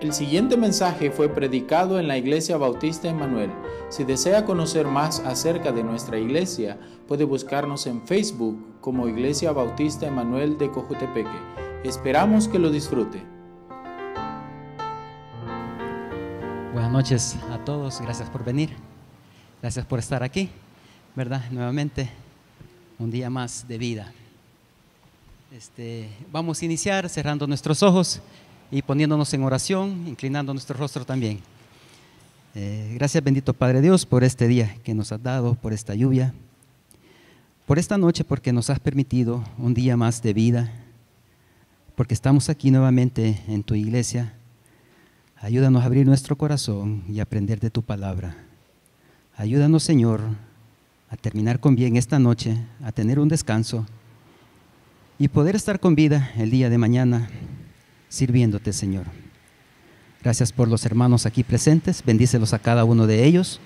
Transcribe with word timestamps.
El 0.00 0.12
siguiente 0.12 0.56
mensaje 0.56 1.10
fue 1.10 1.28
predicado 1.28 1.98
en 1.98 2.06
la 2.06 2.16
Iglesia 2.16 2.56
Bautista 2.56 3.08
Emanuel. 3.08 3.50
Si 3.88 4.04
desea 4.04 4.44
conocer 4.44 4.86
más 4.86 5.18
acerca 5.18 5.72
de 5.72 5.82
nuestra 5.82 6.16
iglesia, 6.20 6.78
puede 7.08 7.24
buscarnos 7.24 7.84
en 7.88 8.06
Facebook 8.06 8.80
como 8.80 9.08
Iglesia 9.08 9.50
Bautista 9.50 10.06
Emanuel 10.06 10.56
de 10.56 10.70
Cojutepeque. 10.70 11.36
Esperamos 11.82 12.46
que 12.46 12.60
lo 12.60 12.70
disfrute. 12.70 13.20
Buenas 16.72 16.92
noches 16.92 17.36
a 17.50 17.58
todos, 17.64 18.00
gracias 18.00 18.30
por 18.30 18.44
venir, 18.44 18.70
gracias 19.60 19.84
por 19.84 19.98
estar 19.98 20.22
aquí, 20.22 20.48
¿verdad? 21.16 21.42
Nuevamente, 21.50 22.08
un 23.00 23.10
día 23.10 23.30
más 23.30 23.66
de 23.66 23.78
vida. 23.78 24.12
Este, 25.50 26.08
vamos 26.30 26.62
a 26.62 26.64
iniciar 26.66 27.08
cerrando 27.08 27.48
nuestros 27.48 27.82
ojos 27.82 28.22
y 28.70 28.82
poniéndonos 28.82 29.32
en 29.32 29.42
oración, 29.42 30.04
inclinando 30.06 30.52
nuestro 30.52 30.76
rostro 30.76 31.04
también. 31.04 31.40
Eh, 32.54 32.92
gracias 32.94 33.22
bendito 33.22 33.54
Padre 33.54 33.80
Dios 33.80 34.04
por 34.04 34.24
este 34.24 34.48
día 34.48 34.74
que 34.82 34.94
nos 34.94 35.12
has 35.12 35.22
dado, 35.22 35.54
por 35.54 35.72
esta 35.72 35.94
lluvia, 35.94 36.34
por 37.66 37.78
esta 37.78 37.98
noche 37.98 38.24
porque 38.24 38.52
nos 38.52 38.70
has 38.70 38.80
permitido 38.80 39.44
un 39.58 39.74
día 39.74 39.96
más 39.96 40.22
de 40.22 40.32
vida, 40.32 40.72
porque 41.94 42.14
estamos 42.14 42.48
aquí 42.48 42.70
nuevamente 42.70 43.42
en 43.48 43.62
tu 43.62 43.74
iglesia. 43.74 44.34
Ayúdanos 45.36 45.82
a 45.82 45.86
abrir 45.86 46.06
nuestro 46.06 46.36
corazón 46.36 47.04
y 47.08 47.20
aprender 47.20 47.60
de 47.60 47.70
tu 47.70 47.82
palabra. 47.82 48.36
Ayúdanos 49.36 49.82
Señor 49.84 50.20
a 51.10 51.16
terminar 51.16 51.60
con 51.60 51.76
bien 51.76 51.96
esta 51.96 52.18
noche, 52.18 52.58
a 52.82 52.92
tener 52.92 53.18
un 53.18 53.28
descanso 53.28 53.86
y 55.18 55.28
poder 55.28 55.56
estar 55.56 55.80
con 55.80 55.94
vida 55.94 56.32
el 56.36 56.50
día 56.50 56.70
de 56.70 56.78
mañana 56.78 57.30
sirviéndote, 58.08 58.72
Señor. 58.72 59.06
Gracias 60.22 60.52
por 60.52 60.68
los 60.68 60.84
hermanos 60.84 61.26
aquí 61.26 61.44
presentes, 61.44 62.02
bendícelos 62.04 62.52
a 62.52 62.58
cada 62.58 62.84
uno 62.84 63.06
de 63.06 63.24
ellos, 63.24 63.60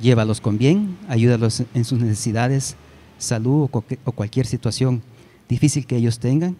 llévalos 0.00 0.40
con 0.40 0.58
bien, 0.58 0.96
ayúdalos 1.08 1.64
en 1.74 1.84
sus 1.84 1.98
necesidades, 1.98 2.76
salud 3.18 3.68
o 3.72 4.12
cualquier 4.12 4.46
situación 4.46 5.02
difícil 5.48 5.86
que 5.86 5.96
ellos 5.96 6.18
tengan. 6.18 6.56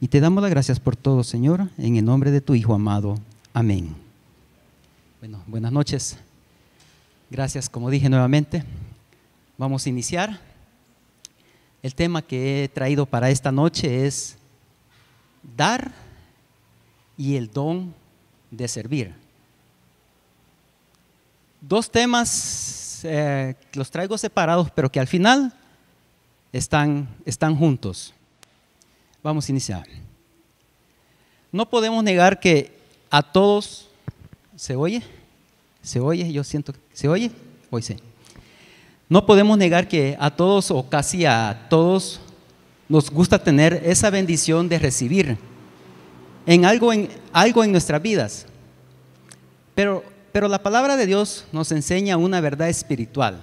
Y 0.00 0.08
te 0.08 0.20
damos 0.20 0.42
las 0.42 0.50
gracias 0.50 0.80
por 0.80 0.96
todo, 0.96 1.24
Señor, 1.24 1.70
en 1.78 1.96
el 1.96 2.04
nombre 2.04 2.30
de 2.30 2.40
tu 2.40 2.54
Hijo 2.54 2.74
amado. 2.74 3.18
Amén. 3.54 3.94
Bueno, 5.20 5.42
buenas 5.46 5.72
noches. 5.72 6.18
Gracias, 7.30 7.70
como 7.70 7.88
dije 7.88 8.10
nuevamente. 8.10 8.62
Vamos 9.56 9.86
a 9.86 9.88
iniciar. 9.88 10.40
El 11.82 11.94
tema 11.94 12.20
que 12.22 12.64
he 12.64 12.68
traído 12.68 13.06
para 13.06 13.30
esta 13.30 13.50
noche 13.50 14.06
es 14.06 14.36
dar 15.56 15.92
y 17.16 17.36
el 17.36 17.50
don 17.50 17.94
de 18.50 18.68
servir. 18.68 19.14
Dos 21.60 21.90
temas 21.90 23.00
eh, 23.04 23.54
los 23.72 23.90
traigo 23.90 24.18
separados, 24.18 24.70
pero 24.70 24.90
que 24.90 25.00
al 25.00 25.06
final 25.06 25.52
están, 26.52 27.08
están 27.24 27.56
juntos. 27.56 28.12
Vamos 29.22 29.48
a 29.48 29.52
iniciar. 29.52 29.86
No 31.50 31.68
podemos 31.68 32.02
negar 32.02 32.40
que 32.40 32.72
a 33.10 33.22
todos, 33.22 33.88
¿se 34.56 34.76
oye? 34.76 35.02
¿Se 35.82 36.00
oye? 36.00 36.32
Yo 36.32 36.44
siento, 36.44 36.74
¿se 36.92 37.08
oye? 37.08 37.30
Hoy 37.70 37.82
sí. 37.82 37.96
No 39.08 39.26
podemos 39.26 39.56
negar 39.56 39.86
que 39.86 40.16
a 40.18 40.30
todos 40.30 40.70
o 40.70 40.88
casi 40.88 41.24
a 41.24 41.66
todos 41.68 42.20
nos 42.88 43.10
gusta 43.10 43.42
tener 43.42 43.82
esa 43.84 44.10
bendición 44.10 44.68
de 44.68 44.78
recibir 44.78 45.38
en 46.46 46.64
algo 46.64 46.92
en, 46.92 47.08
algo 47.32 47.64
en 47.64 47.72
nuestras 47.72 48.00
vidas. 48.02 48.46
Pero, 49.74 50.04
pero 50.32 50.48
la 50.48 50.62
palabra 50.62 50.96
de 50.96 51.06
Dios 51.06 51.44
nos 51.52 51.72
enseña 51.72 52.16
una 52.16 52.40
verdad 52.40 52.68
espiritual, 52.68 53.42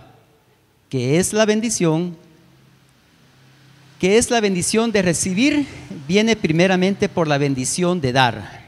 que 0.90 1.20
es 1.20 1.34
la 1.34 1.46
bendición, 1.46 2.16
que 4.00 4.18
es 4.18 4.30
la 4.32 4.42
bendición 4.42 4.92
de 4.92 5.02
recibir, 5.02 5.68
viene 6.08 6.36
primeramente 6.36 7.10
por 7.10 7.28
la 7.28 7.38
bendición 7.38 8.02
de 8.02 8.14
dar. 8.14 8.62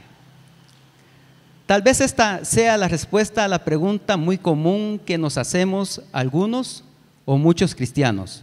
Tal 1.66 1.80
vez 1.80 2.00
esta 2.00 2.44
sea 2.44 2.76
la 2.76 2.88
respuesta 2.88 3.44
a 3.44 3.48
la 3.48 3.64
pregunta 3.64 4.16
muy 4.18 4.36
común 4.36 5.00
que 5.04 5.16
nos 5.16 5.38
hacemos 5.38 6.02
algunos 6.12 6.84
o 7.24 7.38
muchos 7.38 7.74
cristianos. 7.74 8.42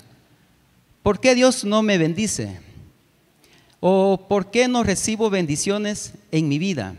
¿Por 1.03 1.19
qué 1.19 1.35
Dios 1.35 1.63
no 1.63 1.83
me 1.83 1.99
bendice? 1.99 2.59
¿O 3.81 4.27
por 4.29 4.51
qué 4.51 4.67
no 4.67 4.83
recibo 4.83 5.31
bendiciones 5.31 6.13
en 6.31 6.47
mi 6.47 6.59
vida? 6.59 6.93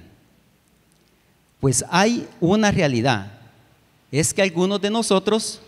Pues 1.60 1.84
hay 1.88 2.28
una 2.40 2.72
realidad. 2.72 3.32
Es 4.10 4.34
que 4.34 4.42
algunos 4.42 4.80
de 4.82 4.90
nosotros, 4.90 5.60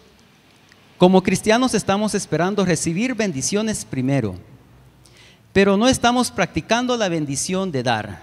como 0.98 1.22
cristianos, 1.22 1.72
estamos 1.72 2.16
esperando 2.16 2.64
recibir 2.64 3.14
bendiciones 3.14 3.84
primero, 3.84 4.34
pero 5.52 5.76
no 5.76 5.88
estamos 5.88 6.32
practicando 6.32 6.96
la 6.96 7.08
bendición 7.08 7.70
de 7.70 7.84
dar. 7.84 8.22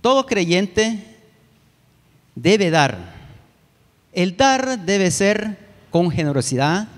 Todo 0.00 0.26
creyente 0.26 1.06
debe 2.34 2.70
dar. 2.70 3.14
El 4.12 4.36
dar 4.36 4.80
debe 4.80 5.12
ser 5.12 5.56
con 5.90 6.10
generosidad, 6.10 6.88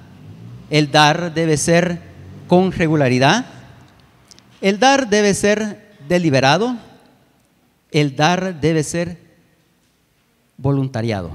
el 0.70 0.90
dar 0.90 1.34
debe 1.34 1.58
ser 1.58 2.00
con 2.48 2.72
regularidad, 2.72 3.44
el 4.60 4.78
dar 4.78 5.08
debe 5.08 5.34
ser 5.34 5.92
deliberado, 6.08 6.76
el 7.90 8.16
dar 8.16 8.60
debe 8.60 8.82
ser 8.82 9.18
voluntariado. 10.56 11.32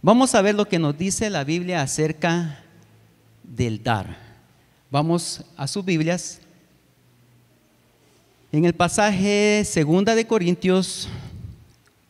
Vamos 0.00 0.34
a 0.34 0.42
ver 0.42 0.54
lo 0.54 0.66
que 0.66 0.78
nos 0.78 0.98
dice 0.98 1.30
la 1.30 1.44
Biblia 1.44 1.82
acerca 1.82 2.64
del 3.42 3.82
dar. 3.82 4.16
Vamos 4.90 5.44
a 5.56 5.66
sus 5.68 5.84
Biblias. 5.84 6.40
En 8.50 8.64
el 8.64 8.74
pasaje 8.74 9.62
segunda 9.64 10.14
de 10.14 10.26
Corintios, 10.26 11.08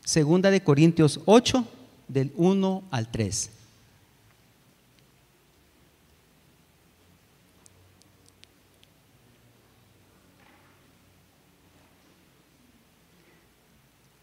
segunda 0.05 0.51
de 0.51 0.63
Corintios 0.63 1.21
8, 1.27 1.65
del 2.09 2.33
1 2.37 2.83
al 2.91 3.09
3. 3.11 3.51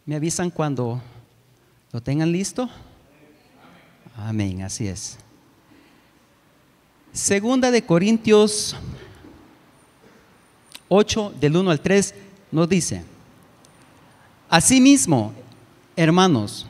Me 0.09 0.15
avisan 0.15 0.49
cuando 0.49 0.99
lo 1.91 2.01
tengan 2.01 2.31
listo. 2.31 2.67
Amén, 4.17 4.63
así 4.63 4.87
es. 4.87 5.19
Segunda 7.13 7.69
de 7.69 7.83
Corintios 7.83 8.75
8, 10.87 11.35
del 11.39 11.57
1 11.57 11.69
al 11.69 11.79
3, 11.79 12.15
nos 12.51 12.67
dice, 12.67 13.03
Asimismo, 14.49 15.31
hermanos, 15.95 16.65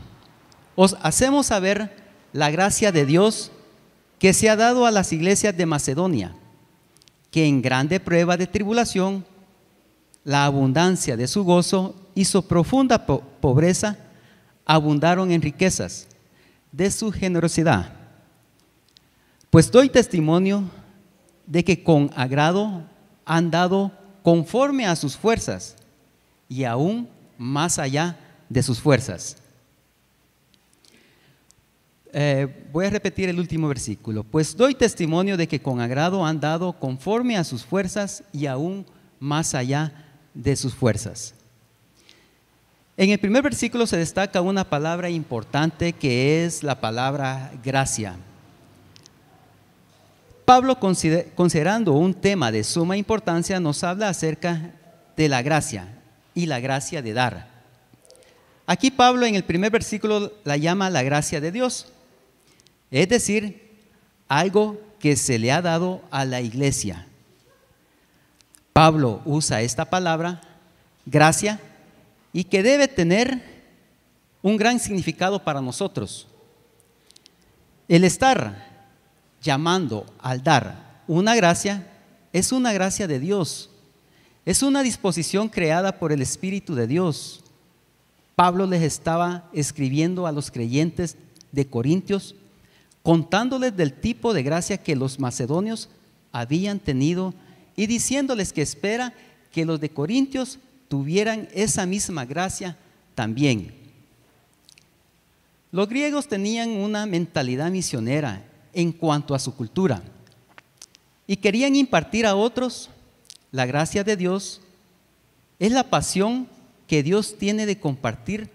os 0.76 0.98
hacemos 1.02 1.46
saber 1.46 1.96
la 2.34 2.52
gracia 2.52 2.92
de 2.92 3.06
Dios 3.06 3.54
que 4.20 4.34
se 4.34 4.50
ha 4.50 4.58
dado 4.58 4.86
a 4.86 4.92
las 4.92 5.14
iglesias 5.14 5.56
de 5.56 5.66
Macedonia, 5.66 6.36
que 7.32 7.46
en 7.46 7.62
grande 7.62 8.02
prueba 8.02 8.36
de 8.36 8.48
tribulación, 8.48 9.26
la 10.24 10.46
abundancia 10.46 11.18
de 11.18 11.28
su 11.28 11.44
gozo 11.44 11.96
y 12.16 12.26
su 12.26 12.46
profunda 12.48 13.06
pobreza 13.06 13.98
abundaron 14.66 15.32
en 15.32 15.42
riquezas 15.42 16.08
de 16.72 16.92
su 16.92 17.12
generosidad. 17.12 17.94
Pues 19.50 19.72
doy 19.72 19.90
testimonio 19.90 20.64
de 21.48 21.64
que 21.64 21.84
con 21.84 22.12
agrado 22.16 22.84
han 23.26 23.50
dado 23.50 23.92
conforme 24.22 24.86
a 24.86 24.96
sus 24.96 25.18
fuerzas 25.18 25.76
y 26.48 26.64
aún 26.64 27.10
más 27.38 27.80
allá 27.80 28.18
de 28.48 28.62
sus 28.62 28.80
fuerzas. 28.80 29.38
Eh, 32.12 32.68
voy 32.72 32.86
a 32.86 32.90
repetir 32.90 33.30
el 33.30 33.40
último 33.40 33.68
versículo. 33.68 34.24
Pues 34.24 34.56
doy 34.56 34.74
testimonio 34.74 35.38
de 35.38 35.48
que 35.48 35.62
con 35.62 35.80
agrado 35.80 36.26
han 36.26 36.40
dado 36.40 36.74
conforme 36.74 37.38
a 37.38 37.44
sus 37.44 37.64
fuerzas 37.64 38.24
y 38.34 38.48
aún 38.48 38.86
más 39.20 39.54
allá 39.54 40.09
de 40.44 40.56
sus 40.56 40.74
fuerzas. 40.74 41.34
En 42.96 43.10
el 43.12 43.20
primer 43.20 43.44
versículo 43.44 43.86
se 43.88 43.98
destaca 43.98 44.42
una 44.42 44.64
palabra 44.64 45.10
importante 45.10 45.94
que 45.94 46.46
es 46.46 46.64
la 46.64 46.80
palabra 46.80 47.52
gracia. 47.64 48.16
Pablo, 50.46 50.80
considerando 50.80 51.94
un 51.94 52.14
tema 52.14 52.52
de 52.52 52.64
suma 52.64 52.98
importancia, 52.98 53.60
nos 53.60 53.84
habla 53.84 54.10
acerca 54.10 54.72
de 55.16 55.30
la 55.30 55.42
gracia 55.42 55.88
y 56.34 56.46
la 56.46 56.60
gracia 56.60 57.02
de 57.02 57.14
dar. 57.14 57.48
Aquí 58.66 58.92
Pablo 58.92 59.26
en 59.26 59.36
el 59.36 59.44
primer 59.44 59.72
versículo 59.72 60.34
la 60.44 60.58
llama 60.58 60.90
la 60.90 61.04
gracia 61.04 61.42
de 61.42 61.52
Dios, 61.52 61.92
es 62.92 63.08
decir, 63.10 63.78
algo 64.28 64.80
que 65.00 65.16
se 65.16 65.38
le 65.38 65.52
ha 65.52 65.62
dado 65.62 66.02
a 66.12 66.26
la 66.26 66.42
iglesia. 66.42 67.09
Pablo 68.74 69.22
usa 69.26 69.62
esta 69.62 69.86
palabra, 69.86 70.42
gracia, 71.06 71.60
y 72.32 72.44
que 72.44 72.64
debe 72.64 72.88
tener 72.88 73.42
un 74.42 74.58
gran 74.58 74.80
significado 74.80 75.44
para 75.44 75.62
nosotros. 75.62 76.28
El 77.88 78.04
estar 78.04 78.86
llamando 79.42 80.06
al 80.20 80.44
dar 80.44 81.02
una 81.08 81.36
gracia 81.36 81.88
es 82.32 82.52
una 82.52 82.72
gracia 82.72 83.08
de 83.08 83.20
Dios, 83.20 83.70
es 84.46 84.64
una 84.64 84.84
disposición 84.84 85.50
creada 85.50 86.00
por 86.00 86.12
el 86.12 86.22
Espíritu 86.22 86.76
de 86.76 86.88
Dios. 86.88 87.44
Pablo 88.36 88.66
les 88.66 88.84
estaba 88.84 89.50
escribiendo 89.54 90.28
a 90.28 90.32
los 90.32 90.52
creyentes 90.52 91.18
de 91.52 91.68
Corintios, 91.68 92.36
contándoles 93.04 93.76
del 93.76 93.94
tipo 93.94 94.34
de 94.34 94.44
gracia 94.44 94.78
que 94.78 94.96
los 94.96 95.20
macedonios 95.20 95.90
habían 96.32 96.80
tenido 96.80 97.34
y 97.80 97.88
diciéndoles 97.88 98.52
que 98.52 98.62
espera 98.62 99.14
que 99.54 99.64
los 99.64 99.80
de 99.80 99.90
Corintios 99.90 100.60
tuvieran 100.90 101.48
esa 101.54 101.86
misma 101.86 102.26
gracia 102.26 102.78
también. 103.16 103.74
Los 105.72 105.88
griegos 105.88 106.28
tenían 106.28 106.72
una 106.72 107.06
mentalidad 107.06 107.72
misionera 107.72 108.44
en 108.74 108.92
cuanto 108.92 109.34
a 109.34 109.40
su 109.40 109.56
cultura 109.56 110.04
y 111.26 111.38
querían 111.38 111.74
impartir 111.78 112.26
a 112.26 112.36
otros 112.36 112.90
la 113.50 113.66
gracia 113.66 114.04
de 114.04 114.18
Dios. 114.18 114.60
Es 115.58 115.72
la 115.72 115.90
pasión 115.90 116.50
que 116.86 117.02
Dios 117.02 117.38
tiene 117.38 117.66
de 117.66 117.80
compartir 117.80 118.50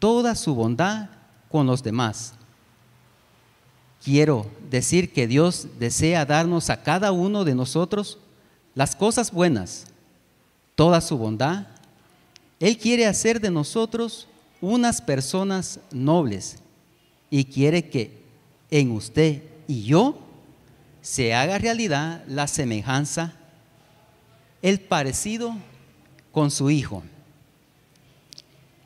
toda 0.00 0.34
su 0.34 0.56
bondad 0.56 1.08
con 1.48 1.68
los 1.68 1.84
demás. 1.84 2.34
Quiero 4.02 4.50
decir 4.70 5.12
que 5.12 5.28
Dios 5.28 5.68
desea 5.78 6.26
darnos 6.26 6.68
a 6.68 6.82
cada 6.82 7.12
uno 7.12 7.44
de 7.44 7.54
nosotros 7.54 8.18
las 8.74 8.96
cosas 8.96 9.30
buenas, 9.30 9.86
toda 10.74 11.00
su 11.00 11.16
bondad. 11.16 11.66
Él 12.60 12.76
quiere 12.78 13.06
hacer 13.06 13.40
de 13.40 13.50
nosotros 13.50 14.28
unas 14.60 15.00
personas 15.00 15.80
nobles 15.92 16.56
y 17.30 17.44
quiere 17.44 17.88
que 17.88 18.22
en 18.70 18.90
usted 18.90 19.42
y 19.68 19.84
yo 19.84 20.18
se 21.02 21.34
haga 21.34 21.58
realidad 21.58 22.24
la 22.26 22.46
semejanza, 22.46 23.34
el 24.62 24.80
parecido 24.80 25.54
con 26.32 26.50
su 26.50 26.70
Hijo. 26.70 27.02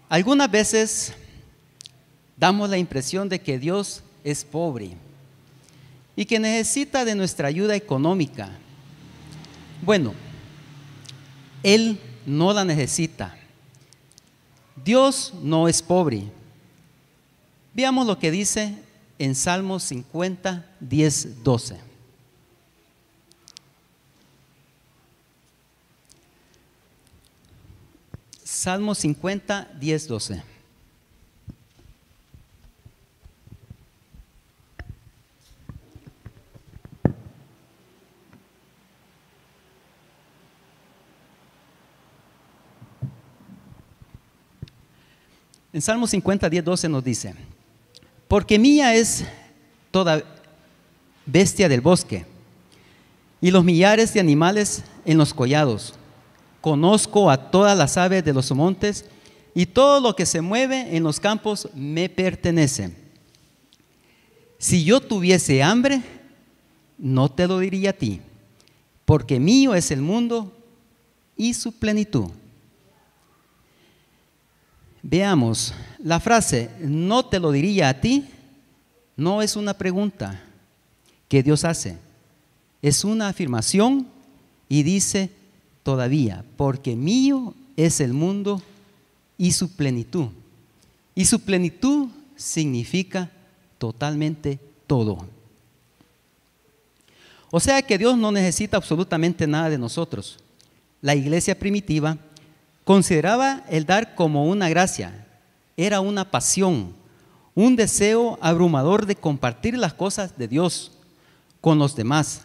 Algunas 0.08 0.50
veces 0.50 1.12
damos 2.36 2.68
la 2.68 2.78
impresión 2.78 3.28
de 3.28 3.40
que 3.40 3.58
Dios 3.58 4.02
es 4.24 4.44
pobre 4.44 4.96
y 6.16 6.24
que 6.24 6.38
necesita 6.38 7.04
de 7.04 7.14
nuestra 7.14 7.48
ayuda 7.48 7.76
económica. 7.76 8.50
Bueno, 9.82 10.14
Él 11.62 12.00
no 12.26 12.52
la 12.52 12.64
necesita. 12.64 13.36
Dios 14.84 15.32
no 15.42 15.68
es 15.68 15.82
pobre. 15.82 16.24
Veamos 17.74 18.06
lo 18.06 18.18
que 18.18 18.30
dice 18.30 18.74
en 19.18 19.34
Salmos 19.34 19.82
50, 19.84 20.64
10, 20.80 21.44
12. 21.44 21.88
Salmo 28.44 28.94
50, 28.94 29.70
10, 29.78 30.08
12. 30.08 30.42
En 45.78 45.82
Salmo 45.82 46.08
50, 46.08 46.50
10, 46.50 46.64
12 46.64 46.88
nos 46.88 47.04
dice, 47.04 47.34
porque 48.26 48.58
mía 48.58 48.96
es 48.96 49.24
toda 49.92 50.24
bestia 51.24 51.68
del 51.68 51.80
bosque 51.80 52.26
y 53.40 53.52
los 53.52 53.64
millares 53.64 54.12
de 54.12 54.18
animales 54.18 54.82
en 55.04 55.18
los 55.18 55.32
collados 55.32 55.94
Conozco 56.60 57.30
a 57.30 57.52
todas 57.52 57.78
las 57.78 57.96
aves 57.96 58.24
de 58.24 58.32
los 58.34 58.50
montes 58.50 59.04
y 59.54 59.66
todo 59.66 60.00
lo 60.00 60.16
que 60.16 60.26
se 60.26 60.40
mueve 60.40 60.96
en 60.96 61.04
los 61.04 61.20
campos 61.20 61.68
me 61.76 62.08
pertenece. 62.08 62.90
Si 64.58 64.82
yo 64.82 64.98
tuviese 64.98 65.62
hambre, 65.62 66.02
no 66.98 67.30
te 67.30 67.46
lo 67.46 67.60
diría 67.60 67.90
a 67.90 67.92
ti, 67.92 68.20
porque 69.04 69.38
mío 69.38 69.76
es 69.76 69.92
el 69.92 70.02
mundo 70.02 70.52
y 71.36 71.54
su 71.54 71.70
plenitud. 71.70 72.30
Veamos, 75.10 75.72
la 76.00 76.20
frase 76.20 76.68
no 76.80 77.24
te 77.24 77.40
lo 77.40 77.50
diría 77.50 77.88
a 77.88 77.98
ti 77.98 78.26
no 79.16 79.40
es 79.40 79.56
una 79.56 79.72
pregunta 79.72 80.38
que 81.28 81.42
Dios 81.42 81.64
hace, 81.64 81.96
es 82.82 83.04
una 83.04 83.28
afirmación 83.28 84.06
y 84.68 84.82
dice, 84.82 85.30
todavía, 85.82 86.44
porque 86.58 86.94
mío 86.94 87.54
es 87.74 88.02
el 88.02 88.12
mundo 88.12 88.60
y 89.38 89.52
su 89.52 89.72
plenitud. 89.72 90.28
Y 91.14 91.24
su 91.24 91.40
plenitud 91.40 92.08
significa 92.36 93.30
totalmente 93.78 94.60
todo. 94.86 95.26
O 97.50 97.60
sea 97.60 97.80
que 97.80 97.96
Dios 97.96 98.18
no 98.18 98.30
necesita 98.30 98.76
absolutamente 98.76 99.46
nada 99.46 99.70
de 99.70 99.78
nosotros. 99.78 100.38
La 101.00 101.14
iglesia 101.14 101.58
primitiva 101.58 102.18
consideraba 102.88 103.64
el 103.68 103.84
dar 103.84 104.14
como 104.14 104.46
una 104.46 104.70
gracia, 104.70 105.26
era 105.76 106.00
una 106.00 106.30
pasión, 106.30 106.94
un 107.54 107.76
deseo 107.76 108.38
abrumador 108.40 109.04
de 109.04 109.14
compartir 109.14 109.76
las 109.76 109.92
cosas 109.92 110.38
de 110.38 110.48
Dios 110.48 110.92
con 111.60 111.78
los 111.78 111.94
demás. 111.94 112.44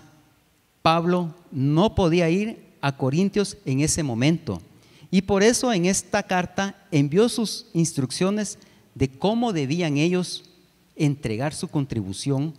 Pablo 0.81 1.34
no 1.50 1.95
podía 1.95 2.30
ir 2.30 2.62
a 2.81 2.98
Corintios 2.98 3.56
en 3.63 3.80
ese 3.80 4.04
momento. 4.04 4.62
Y 5.10 5.22
por 5.22 5.44
eso 5.44 5.72
en 5.72 5.86
esta 5.86 6.24
carta 6.24 6.75
envió 6.92 7.30
sus 7.30 7.68
instrucciones 7.72 8.60
de 8.95 9.07
cómo 9.07 9.54
debían 9.54 9.95
ellos 9.95 10.44
entregar 10.98 11.54
su 11.54 11.69
contribución 11.69 12.54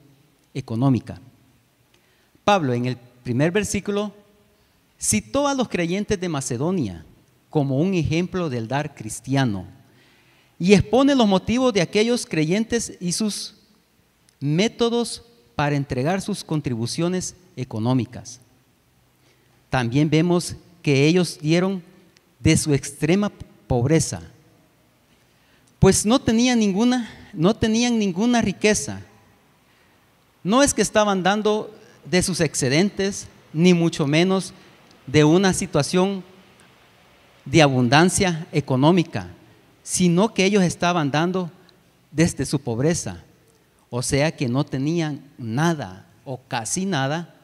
económica. 0.55 1.21
Pablo 2.45 2.73
en 2.73 2.87
el 2.87 2.97
primer 2.97 3.51
versículo 3.51 4.11
citó 4.99 5.47
a 5.47 5.53
los 5.53 5.69
creyentes 5.69 6.19
de 6.19 6.31
Macedonia 6.31 7.05
como 7.55 7.79
un 7.79 7.95
ejemplo 7.95 8.51
del 8.51 8.67
dar 8.67 8.97
cristiano 8.97 9.65
y 10.59 10.73
expone 10.75 11.15
los 11.15 11.29
motivos 11.29 11.73
de 11.73 11.83
aquellos 11.83 12.27
creyentes 12.27 12.95
y 12.99 13.13
sus 13.13 13.55
métodos 14.41 15.23
para 15.55 15.77
entregar 15.77 16.21
sus 16.21 16.43
contribuciones 16.43 17.37
económicas. 17.55 18.41
También 19.71 20.11
vemos 20.11 20.57
que 20.83 21.07
ellos 21.07 21.39
dieron 21.41 21.81
de 22.41 22.57
su 22.57 22.75
extrema 22.75 23.31
pobreza, 23.69 24.21
pues 25.79 26.05
no 26.05 26.21
tenían 26.21 26.59
ninguna, 26.59 27.09
no 27.33 27.55
tenían 27.55 28.01
ninguna 28.01 28.43
riqueza. 28.43 29.01
No 30.43 30.61
es 30.65 30.75
que 30.75 30.83
estaban 30.83 31.23
dando 31.23 31.73
de 32.05 32.21
sus 32.21 32.41
excedentes, 32.41 33.29
ni 33.53 33.75
mucho 33.75 34.09
menos 34.09 34.53
de 35.07 35.23
una 35.23 35.53
situación 35.53 36.25
de 37.45 37.63
abundancia 37.63 38.47
económica, 38.53 39.29
sino 39.83 40.33
que 40.33 40.45
ellos 40.45 40.63
estaban 40.63 41.11
dando 41.11 41.51
desde 42.11 42.47
su 42.47 42.61
pobreza. 42.61 43.23
O 43.91 44.03
sea 44.03 44.35
que 44.35 44.49
no 44.49 44.65
tenían 44.65 45.23
nada 45.39 46.07
o 46.25 46.41
casi 46.49 46.87
nada 46.87 47.35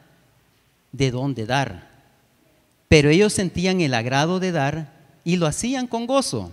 de 0.91 1.11
dónde 1.11 1.45
dar. 1.45 1.89
Pero 2.87 3.09
ellos 3.09 3.33
sentían 3.33 3.79
el 3.79 3.93
agrado 3.93 4.39
de 4.39 4.51
dar 4.51 4.91
y 5.23 5.37
lo 5.37 5.47
hacían 5.47 5.87
con 5.87 6.07
gozo. 6.07 6.51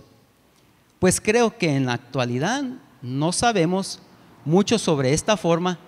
Pues 0.99 1.19
creo 1.19 1.57
que 1.57 1.75
en 1.75 1.85
la 1.85 1.93
actualidad 1.93 2.63
no 3.01 3.31
sabemos 3.31 3.99
mucho 4.45 4.77
sobre 4.77 5.13
esta 5.13 5.37
forma 5.37 5.79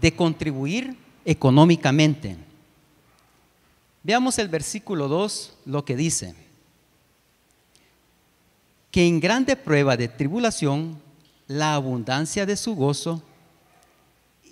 de 0.00 0.14
contribuir 0.14 0.96
económicamente. 1.24 2.36
Veamos 4.02 4.38
el 4.38 4.48
versículo 4.48 5.08
2, 5.08 5.56
lo 5.66 5.84
que 5.84 5.96
dice, 5.96 6.34
que 8.94 9.08
en 9.08 9.18
grande 9.18 9.56
prueba 9.56 9.96
de 9.96 10.06
tribulación, 10.06 10.96
la 11.48 11.74
abundancia 11.74 12.46
de 12.46 12.56
su 12.56 12.76
gozo 12.76 13.20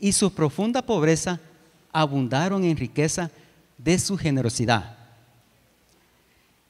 y 0.00 0.10
su 0.10 0.34
profunda 0.34 0.82
pobreza 0.82 1.38
abundaron 1.92 2.64
en 2.64 2.76
riqueza 2.76 3.30
de 3.78 4.00
su 4.00 4.18
generosidad. 4.18 4.96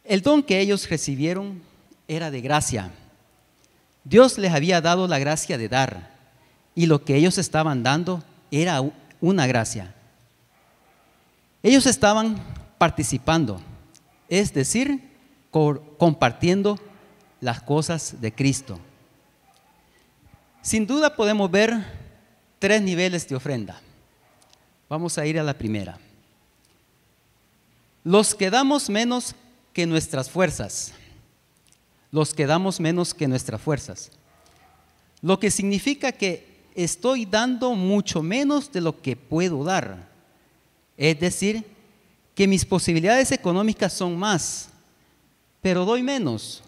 El 0.05 0.21
don 0.21 0.43
que 0.43 0.61
ellos 0.61 0.87
recibieron 0.91 1.63
era 2.07 2.31
de 2.31 2.43
gracia. 2.43 2.91
Dios 4.05 4.37
les 4.37 4.53
había 4.53 4.83
dado 4.83 5.09
la 5.09 5.19
gracia 5.19 5.57
de 5.57 5.71
dar 5.71 6.15
y 6.75 6.85
lo 6.85 7.03
que 7.07 7.17
ellos 7.17 7.39
estaban 7.39 7.83
dando 7.83 8.23
era 8.51 8.83
una 9.19 9.47
gracia. 9.47 9.95
Ellos 11.63 11.87
estaban 11.87 12.37
participando, 12.77 13.63
es 14.29 14.53
decir, 14.53 15.09
compartiendo 15.51 16.79
las 17.43 17.61
cosas 17.61 18.21
de 18.21 18.33
Cristo. 18.33 18.79
Sin 20.63 20.87
duda 20.87 21.17
podemos 21.17 21.51
ver 21.51 21.75
tres 22.61 22.81
niveles 22.81 23.29
de 23.29 23.35
ofrenda. 23.35 23.81
Vamos 24.89 25.19
a 25.19 25.27
ir 25.27 25.39
a 25.41 25.43
la 25.43 25.59
primera. 25.59 25.99
Los 28.05 28.37
que 28.37 28.49
damos 28.49 28.89
menos 28.89 29.35
que 29.73 29.87
nuestras 29.87 30.31
fuerzas. 30.31 30.93
Los 32.13 32.33
que 32.33 32.47
damos 32.47 32.79
menos 32.79 33.13
que 33.13 33.27
nuestras 33.27 33.61
fuerzas. 33.61 34.13
Lo 35.21 35.41
que 35.41 35.51
significa 35.51 36.13
que 36.13 36.47
estoy 36.77 37.27
dando 37.27 37.75
mucho 37.75 38.23
menos 38.23 38.71
de 38.71 38.83
lo 38.83 39.03
que 39.03 39.17
puedo 39.17 39.65
dar. 39.65 40.09
Es 40.97 41.19
decir, 41.19 41.65
que 42.37 42.47
mis 42.47 42.65
posibilidades 42.65 43.33
económicas 43.33 43.93
son 43.93 44.17
más, 44.17 44.69
pero 45.61 45.85
doy 45.85 46.05
menos. 46.05 46.63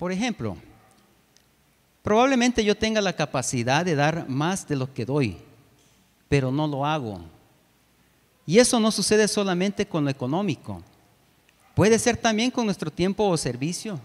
Por 0.00 0.12
ejemplo, 0.12 0.56
probablemente 2.02 2.64
yo 2.64 2.74
tenga 2.74 3.02
la 3.02 3.12
capacidad 3.12 3.84
de 3.84 3.94
dar 3.94 4.26
más 4.30 4.66
de 4.66 4.74
lo 4.74 4.94
que 4.94 5.04
doy, 5.04 5.36
pero 6.26 6.50
no 6.50 6.66
lo 6.66 6.86
hago. 6.86 7.20
Y 8.46 8.58
eso 8.58 8.80
no 8.80 8.90
sucede 8.92 9.28
solamente 9.28 9.84
con 9.84 10.04
lo 10.04 10.10
económico. 10.10 10.82
Puede 11.74 11.98
ser 11.98 12.16
también 12.16 12.50
con 12.50 12.64
nuestro 12.64 12.90
tiempo 12.90 13.28
o 13.28 13.36
servicio. 13.36 14.00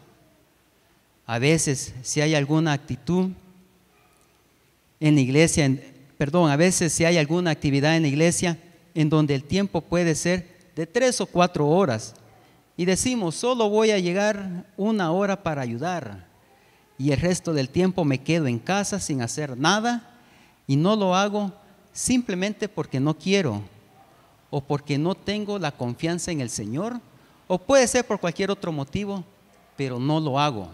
A 1.26 1.40
veces, 1.40 1.94
si 2.02 2.20
hay 2.20 2.36
alguna 2.36 2.74
actitud 2.74 3.30
en 5.00 5.16
la 5.16 5.22
iglesia, 5.22 5.80
perdón, 6.18 6.52
a 6.52 6.58
veces 6.58 6.92
si 6.92 7.06
hay 7.06 7.18
alguna 7.18 7.52
actividad 7.52 7.96
en 7.96 8.02
la 8.02 8.10
iglesia 8.10 8.60
en 8.94 9.10
donde 9.10 9.34
el 9.34 9.46
tiempo 9.46 9.80
puede 9.80 10.14
ser 10.16 10.46
de 10.76 10.88
tres 10.88 11.22
o 11.22 11.26
cuatro 11.26 11.70
horas 11.70 12.16
y 12.78 12.86
decimos, 12.86 13.36
solo 13.36 13.70
voy 13.70 13.92
a 13.92 14.00
llegar 14.00 14.66
una 14.78 15.12
hora 15.12 15.44
para 15.44 15.62
ayudar 15.62 16.26
y 16.98 17.12
el 17.12 17.20
resto 17.20 17.54
del 17.54 17.70
tiempo 17.70 18.06
me 18.06 18.22
quedo 18.22 18.48
en 18.48 18.60
casa 18.60 19.00
sin 19.00 19.22
hacer 19.22 19.58
nada 19.58 20.20
y 20.68 20.76
no 20.76 20.96
lo 20.96 21.16
hago 21.16 21.54
simplemente 21.94 22.68
porque 22.68 23.00
no 23.00 23.18
quiero 23.18 23.62
o 24.50 24.62
porque 24.62 24.98
no 24.98 25.16
tengo 25.16 25.60
la 25.60 25.72
confianza 25.72 26.32
en 26.32 26.42
el 26.42 26.50
Señor 26.50 27.00
o 27.48 27.58
puede 27.58 27.88
ser 27.88 28.06
por 28.06 28.20
cualquier 28.20 28.52
otro 28.52 28.72
motivo, 28.72 29.24
pero 29.78 30.00
no 30.00 30.20
lo 30.20 30.40
hago. 30.40 30.70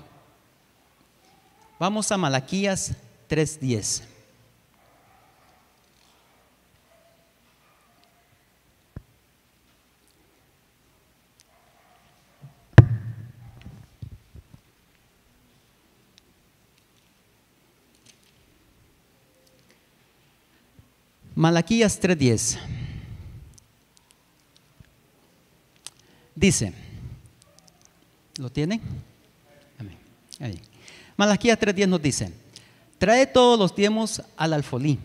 Vamos 1.79 2.11
a 2.11 2.17
Malaquías 2.17 2.93
3:10. 3.27 4.10
Malaquías 21.41 21.99
3:10. 21.99 22.59
Dice, 26.35 26.71
¿lo 28.37 28.51
tienen? 28.51 28.79
Amén. 29.79 30.61
Malaquías 31.17 31.57
3:10 31.59 31.87
nos 31.87 31.99
dice, 31.99 32.31
trae 32.99 33.25
todos 33.25 33.57
los 33.57 33.75
diezmos 33.75 34.21
al 34.37 34.53
alfolí 34.53 34.99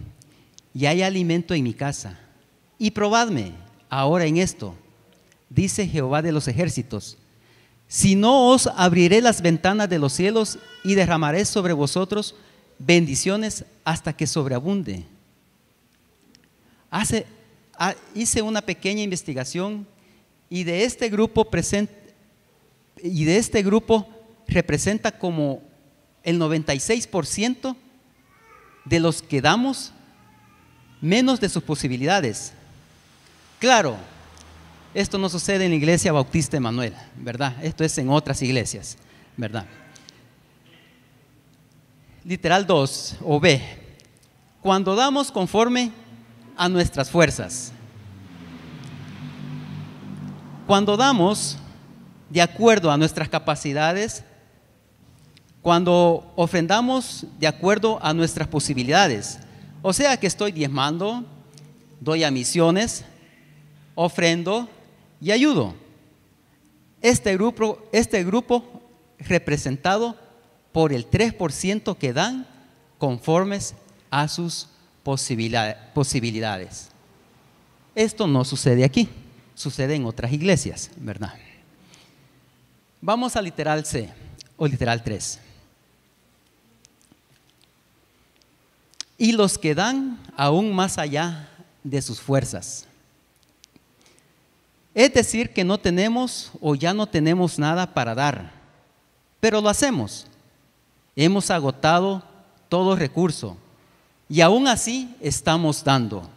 y 0.74 0.84
hay 0.84 1.00
alimento 1.00 1.54
en 1.54 1.64
mi 1.64 1.72
casa. 1.72 2.20
Y 2.78 2.90
probadme 2.90 3.52
ahora 3.88 4.26
en 4.26 4.36
esto, 4.36 4.74
dice 5.48 5.88
Jehová 5.88 6.20
de 6.20 6.32
los 6.32 6.48
ejércitos, 6.48 7.16
si 7.88 8.14
no 8.14 8.50
os 8.50 8.66
abriré 8.66 9.22
las 9.22 9.40
ventanas 9.40 9.88
de 9.88 9.98
los 9.98 10.12
cielos 10.12 10.58
y 10.84 10.96
derramaré 10.96 11.46
sobre 11.46 11.72
vosotros 11.72 12.34
bendiciones 12.78 13.64
hasta 13.86 14.14
que 14.14 14.26
sobreabunde 14.26 15.06
Hice 18.14 18.42
una 18.42 18.62
pequeña 18.62 19.02
investigación 19.02 19.86
y 20.48 20.64
de 20.64 20.84
este 20.84 21.08
grupo 21.08 21.48
y 23.02 23.24
de 23.24 23.36
este 23.36 23.62
grupo 23.62 24.08
representa 24.48 25.18
como 25.18 25.62
el 26.22 26.40
96% 26.40 27.76
de 28.84 29.00
los 29.00 29.22
que 29.22 29.40
damos 29.40 29.92
menos 31.00 31.40
de 31.40 31.48
sus 31.48 31.62
posibilidades. 31.62 32.52
Claro, 33.58 33.96
esto 34.94 35.18
no 35.18 35.28
sucede 35.28 35.64
en 35.64 35.72
la 35.72 35.76
iglesia 35.76 36.12
bautista 36.12 36.56
Emanuel, 36.56 36.94
¿verdad? 37.16 37.56
Esto 37.62 37.84
es 37.84 37.98
en 37.98 38.08
otras 38.08 38.40
iglesias, 38.42 38.96
¿verdad? 39.36 39.66
Literal 42.24 42.66
2 42.66 43.16
o 43.22 43.38
B. 43.38 43.60
Cuando 44.62 44.94
damos 44.96 45.30
conforme 45.30 45.92
a 46.56 46.68
nuestras 46.68 47.10
fuerzas. 47.10 47.72
Cuando 50.66 50.96
damos 50.96 51.58
de 52.30 52.42
acuerdo 52.42 52.90
a 52.90 52.96
nuestras 52.96 53.28
capacidades, 53.28 54.24
cuando 55.62 56.32
ofrendamos 56.36 57.26
de 57.38 57.46
acuerdo 57.46 57.98
a 58.02 58.12
nuestras 58.14 58.48
posibilidades, 58.48 59.38
o 59.82 59.92
sea 59.92 60.16
que 60.16 60.26
estoy 60.26 60.52
diezmando, 60.52 61.24
doy 62.00 62.24
a 62.24 62.30
misiones, 62.30 63.04
ofrendo 63.94 64.68
y 65.20 65.30
ayudo. 65.30 65.74
Este 67.02 67.34
grupo, 67.34 67.78
este 67.92 68.24
grupo 68.24 68.82
representado 69.18 70.16
por 70.72 70.92
el 70.92 71.08
3% 71.10 71.96
que 71.96 72.12
dan 72.12 72.46
conformes 72.98 73.74
a 74.10 74.28
sus 74.28 74.68
posibilidades. 75.06 76.88
Esto 77.94 78.26
no 78.26 78.44
sucede 78.44 78.82
aquí, 78.82 79.08
sucede 79.54 79.94
en 79.94 80.04
otras 80.04 80.32
iglesias, 80.32 80.90
¿verdad? 80.96 81.32
Vamos 83.00 83.36
a 83.36 83.42
literal 83.42 83.86
C 83.86 84.12
o 84.56 84.66
literal 84.66 85.04
3. 85.04 85.38
Y 89.18 89.30
los 89.32 89.56
que 89.56 89.76
dan 89.76 90.18
aún 90.36 90.74
más 90.74 90.98
allá 90.98 91.50
de 91.84 92.02
sus 92.02 92.20
fuerzas. 92.20 92.86
Es 94.92 95.14
decir, 95.14 95.52
que 95.52 95.62
no 95.62 95.78
tenemos 95.78 96.50
o 96.60 96.74
ya 96.74 96.92
no 96.92 97.06
tenemos 97.06 97.60
nada 97.60 97.94
para 97.94 98.14
dar, 98.14 98.52
pero 99.38 99.60
lo 99.60 99.68
hacemos. 99.68 100.26
Hemos 101.14 101.50
agotado 101.50 102.24
todo 102.68 102.96
recurso 102.96 103.56
y 104.28 104.40
aún 104.40 104.66
así 104.66 105.14
estamos 105.20 105.82
dando. 105.84 106.28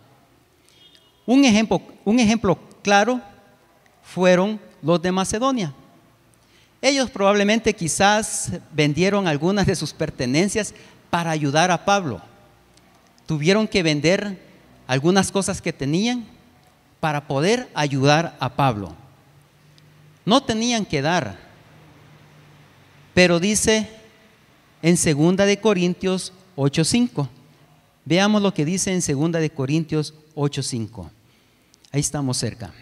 Un 1.26 1.46
ejemplo, 1.46 1.82
un 2.06 2.20
ejemplo 2.20 2.58
claro 2.82 3.22
fueron 4.04 4.60
los 4.82 5.02
de 5.02 5.12
Macedonia. 5.12 5.74
Ellos 6.82 7.10
probablemente 7.10 7.74
quizás 7.74 8.52
vendieron 8.72 9.28
algunas 9.28 9.66
de 9.66 9.76
sus 9.76 9.94
pertenencias 9.94 10.74
para 11.10 11.32
ayudar 11.32 11.72
a 11.72 11.84
Pablo. 11.84 12.22
Tuvieron 13.26 13.68
que 13.68 13.84
vender 13.84 14.40
algunas 14.88 15.32
cosas 15.32 15.62
que 15.62 15.74
tenían 15.74 16.26
para 17.00 17.28
poder 17.28 17.70
ayudar 17.74 18.36
a 18.40 18.50
Pablo. 18.56 18.96
No 20.26 20.42
tenían 20.44 20.86
que 20.86 21.02
dar, 21.02 21.38
pero 23.14 23.40
dice 23.40 23.90
en 24.82 24.96
2 24.96 25.38
de 25.46 25.60
Corintios 25.60 26.34
8:5 26.56 27.28
Veamos 28.10 28.42
lo 28.42 28.52
que 28.52 28.66
dice 28.66 28.92
en 28.92 29.02
2 29.02 29.34
de 29.34 29.52
Corintios 29.52 30.16
8:5. 30.34 31.12
Ahí 31.92 32.00
estamos 32.00 32.38
cerca. 32.38 32.74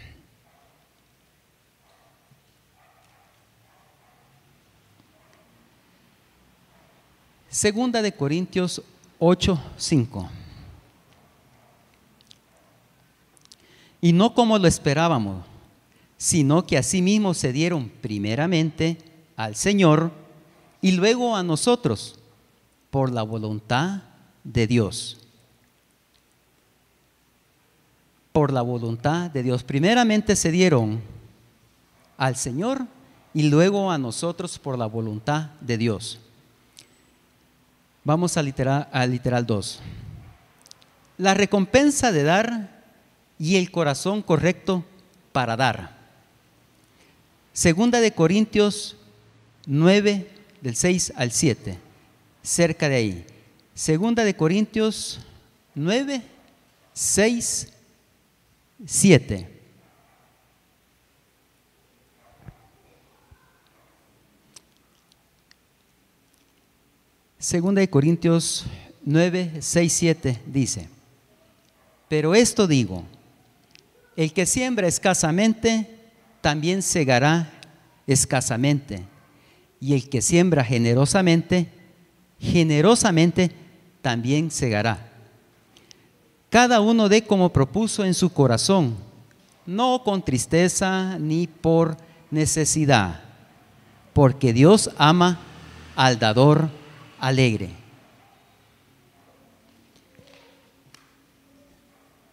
Segunda 7.50 8.00
de 8.00 8.12
Corintios 8.12 8.80
8:5. 9.18 10.30
Y 14.00 14.14
no 14.14 14.32
como 14.32 14.56
lo 14.56 14.66
esperábamos, 14.66 15.44
sino 16.16 16.66
que 16.66 16.78
asimismo 16.78 17.34
se 17.34 17.52
dieron 17.52 17.90
primeramente 18.00 18.96
al 19.36 19.56
Señor 19.56 20.10
y 20.80 20.92
luego 20.92 21.36
a 21.36 21.42
nosotros 21.42 22.18
por 22.88 23.12
la 23.12 23.24
voluntad 23.24 24.07
de 24.52 24.66
Dios. 24.66 25.18
Por 28.32 28.52
la 28.52 28.62
voluntad 28.62 29.30
de 29.30 29.42
Dios. 29.42 29.62
Primeramente 29.62 30.36
se 30.36 30.50
dieron 30.50 31.00
al 32.16 32.36
Señor 32.36 32.86
y 33.34 33.50
luego 33.50 33.90
a 33.90 33.98
nosotros 33.98 34.58
por 34.58 34.78
la 34.78 34.86
voluntad 34.86 35.50
de 35.60 35.76
Dios. 35.76 36.18
Vamos 38.04 38.36
a 38.36 38.42
literal, 38.42 38.88
a 38.92 39.06
literal 39.06 39.44
2. 39.44 39.80
La 41.18 41.34
recompensa 41.34 42.12
de 42.12 42.22
dar 42.22 42.82
y 43.38 43.56
el 43.56 43.70
corazón 43.70 44.22
correcto 44.22 44.84
para 45.32 45.56
dar. 45.56 45.98
Segunda 47.52 48.00
de 48.00 48.12
Corintios 48.12 48.96
9, 49.66 50.30
del 50.60 50.76
6 50.76 51.12
al 51.16 51.32
7, 51.32 51.78
cerca 52.42 52.88
de 52.88 52.96
ahí. 52.96 53.26
Segunda 53.78 54.24
de 54.24 54.34
Corintios 54.34 55.20
9, 55.76 56.20
6, 56.92 57.68
7. 58.84 59.48
Segunda 67.38 67.80
de 67.80 67.88
Corintios 67.88 68.66
9, 69.04 69.58
6, 69.60 69.92
7 69.92 70.42
dice, 70.46 70.88
pero 72.08 72.34
esto 72.34 72.66
digo, 72.66 73.04
el 74.16 74.32
que 74.32 74.44
siembra 74.46 74.88
escasamente, 74.88 75.88
también 76.40 76.82
segará 76.82 77.52
escasamente, 78.08 79.04
y 79.78 79.94
el 79.94 80.08
que 80.08 80.20
siembra 80.20 80.64
generosamente, 80.64 81.68
generosamente 82.40 83.67
también 84.08 84.50
segará. 84.50 85.06
Cada 86.48 86.80
uno 86.80 87.10
dé 87.10 87.26
como 87.26 87.52
propuso 87.52 88.06
en 88.06 88.14
su 88.14 88.32
corazón, 88.32 88.96
no 89.66 90.02
con 90.02 90.24
tristeza 90.24 91.18
ni 91.18 91.46
por 91.46 91.98
necesidad, 92.30 93.20
porque 94.14 94.54
Dios 94.54 94.88
ama 94.96 95.38
al 95.94 96.18
dador 96.18 96.70
alegre. 97.20 97.68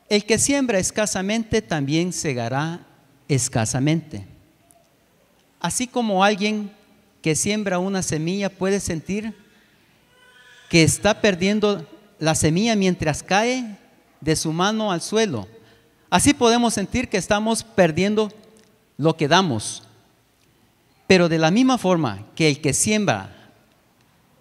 El 0.08 0.26
que 0.26 0.40
siembra 0.40 0.80
escasamente 0.80 1.62
también 1.62 2.14
segará 2.14 2.88
escasamente. 3.28 4.26
Así 5.60 5.88
como 5.88 6.24
alguien 6.24 6.72
que 7.22 7.36
siembra 7.36 7.80
una 7.80 8.02
semilla 8.02 8.50
puede 8.50 8.80
sentir 8.80 9.45
que 10.70 10.84
está 10.84 11.22
perdiendo 11.22 11.86
la 12.20 12.36
semilla 12.36 12.76
mientras 12.76 13.24
cae 13.24 13.78
de 14.22 14.36
su 14.36 14.52
mano 14.52 14.92
al 14.92 15.02
suelo. 15.02 15.48
Así 16.10 16.34
podemos 16.34 16.74
sentir 16.74 17.10
que 17.10 17.18
estamos 17.18 17.64
perdiendo 17.64 18.32
lo 18.98 19.16
que 19.18 19.28
damos. 19.28 19.84
Pero 21.08 21.30
de 21.30 21.38
la 21.38 21.52
misma 21.52 21.78
forma 21.78 22.26
que 22.36 22.48
el 22.48 22.62
que 22.62 22.74
siembra 22.74 23.52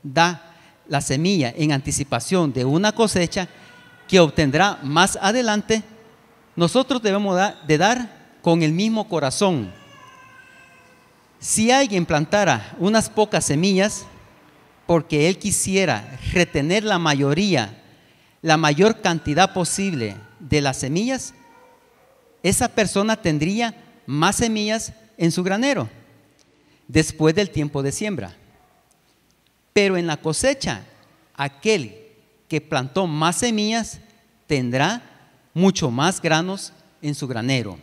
da 0.03 0.55
la 0.89 1.01
semilla 1.01 1.53
en 1.57 1.73
anticipación 1.73 2.53
de 2.53 2.65
una 2.65 2.93
cosecha 2.93 3.49
que 4.09 4.21
obtendrá 4.21 4.79
más 4.83 5.19
adelante, 5.21 5.83
nosotros 6.57 7.03
debemos 7.03 7.39
de 7.67 7.79
dar 7.79 8.39
con 8.43 8.63
el 8.63 8.73
mismo 8.73 9.09
corazón. 9.09 9.73
Si 11.39 11.71
alguien 11.71 12.07
plantara 12.07 12.75
unas 12.79 13.09
pocas 13.09 13.45
semillas, 13.45 14.07
porque 14.87 15.29
él 15.29 15.39
quisiera 15.39 16.19
retener 16.33 16.85
la 16.85 16.99
mayoría, 16.99 17.83
la 18.43 18.57
mayor 18.57 19.01
cantidad 19.01 19.53
posible 19.53 20.17
de 20.41 20.61
las 20.61 20.79
semillas, 20.79 21.35
esa 22.43 22.69
persona 22.69 23.17
tendría 23.17 23.75
más 24.07 24.37
semillas 24.37 24.93
en 25.17 25.33
su 25.33 25.43
granero 25.43 25.89
después 26.89 27.35
del 27.35 27.51
tiempo 27.51 27.83
de 27.83 27.93
siembra. 27.93 28.37
Pero 29.73 29.97
en 29.97 30.07
la 30.07 30.19
cosecha, 30.19 30.85
aquel 31.35 31.97
que 32.49 32.61
plantó 32.61 33.07
más 33.07 33.37
semillas 33.37 34.01
tendrá 34.47 35.03
mucho 35.55 35.91
más 35.91 36.21
granos 36.21 36.73
en 37.01 37.15
su 37.15 37.27
granero. 37.27 37.79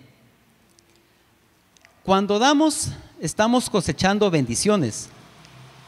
Cuando 2.03 2.37
damos, 2.37 2.89
estamos 3.19 3.69
cosechando 3.69 4.29
bendiciones 4.29 5.09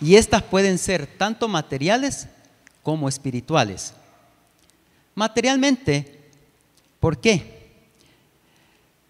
y 0.04 0.18
estas 0.18 0.44
pueden 0.44 0.78
ser 0.78 1.08
tanto 1.08 1.48
materiales 1.48 2.28
como 2.82 3.08
espirituales. 3.08 3.94
Materialmente, 5.16 6.20
¿por 7.00 7.18
qué? 7.18 7.72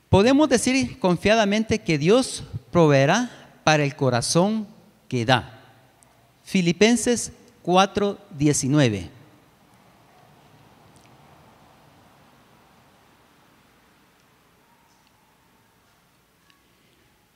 Podemos 0.08 0.48
decir 0.48 1.00
confiadamente 1.00 1.80
que 1.80 1.98
Dios 1.98 2.44
proveerá 2.72 3.32
para 3.64 3.84
el 3.84 3.96
corazón 3.96 4.68
que 5.08 5.26
da. 5.26 5.62
Filipenses 6.44 7.32
4:19. 7.64 9.10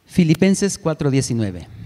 Filipenses 0.06 0.80
4:19. 0.80 1.77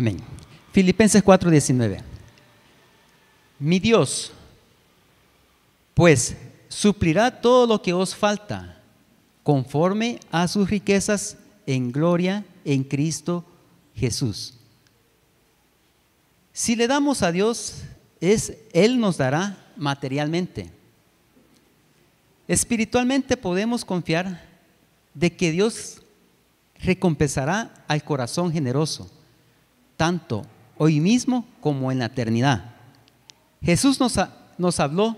Amén. 0.00 0.16
Filipenses 0.72 1.22
4:19. 1.22 2.00
Mi 3.58 3.78
Dios, 3.78 4.32
pues, 5.92 6.34
suplirá 6.70 7.42
todo 7.42 7.66
lo 7.66 7.82
que 7.82 7.92
os 7.92 8.14
falta, 8.14 8.80
conforme 9.42 10.18
a 10.30 10.48
sus 10.48 10.70
riquezas 10.70 11.36
en 11.66 11.92
gloria 11.92 12.46
en 12.64 12.82
Cristo 12.82 13.44
Jesús. 13.94 14.54
Si 16.54 16.76
le 16.76 16.88
damos 16.88 17.22
a 17.22 17.30
Dios, 17.30 17.82
es 18.22 18.56
Él 18.72 18.98
nos 18.98 19.18
dará 19.18 19.58
materialmente. 19.76 20.70
Espiritualmente 22.48 23.36
podemos 23.36 23.84
confiar 23.84 24.48
de 25.12 25.36
que 25.36 25.50
Dios 25.50 26.00
recompensará 26.78 27.84
al 27.86 28.02
corazón 28.02 28.50
generoso, 28.50 29.19
tanto 30.00 30.46
hoy 30.78 30.98
mismo 30.98 31.44
como 31.60 31.92
en 31.92 31.98
la 31.98 32.06
eternidad. 32.06 32.74
Jesús 33.60 34.00
nos, 34.00 34.18
nos 34.56 34.80
habló 34.80 35.14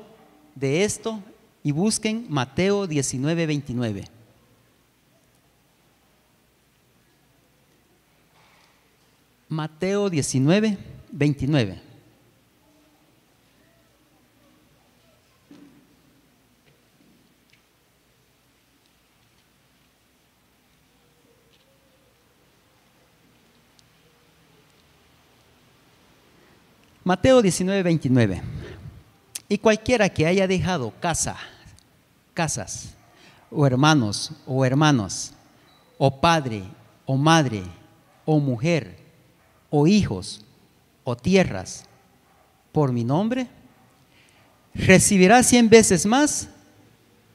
de 0.57 0.83
esto 0.83 1.23
y 1.63 1.71
busquen 1.71 2.27
Mateo 2.29 2.89
19, 2.89 3.47
29. 3.47 4.05
Mateo 9.49 10.11
19, 10.11 10.77
29. 11.13 11.92
Mateo 27.05 27.43
19, 27.43 27.83
29. 27.83 28.43
Y 29.49 29.59
cualquiera 29.59 30.09
que 30.09 30.27
haya 30.27 30.47
dejado 30.47 30.93
casa, 31.01 31.37
casas, 32.33 32.95
o 33.51 33.67
hermanos, 33.67 34.33
o 34.47 34.65
hermanos, 34.65 35.33
o 35.99 36.21
padre, 36.21 36.63
o 37.05 37.17
madre, 37.17 37.63
o 38.25 38.39
mujer, 38.39 38.97
o 39.69 39.87
hijos 39.87 40.45
o 41.05 41.17
tierras 41.17 41.87
por 42.71 42.93
mi 42.93 43.05
nombre, 43.05 43.49
recibirá 44.75 45.43
cien 45.43 45.69
veces 45.69 46.07
más 46.07 46.49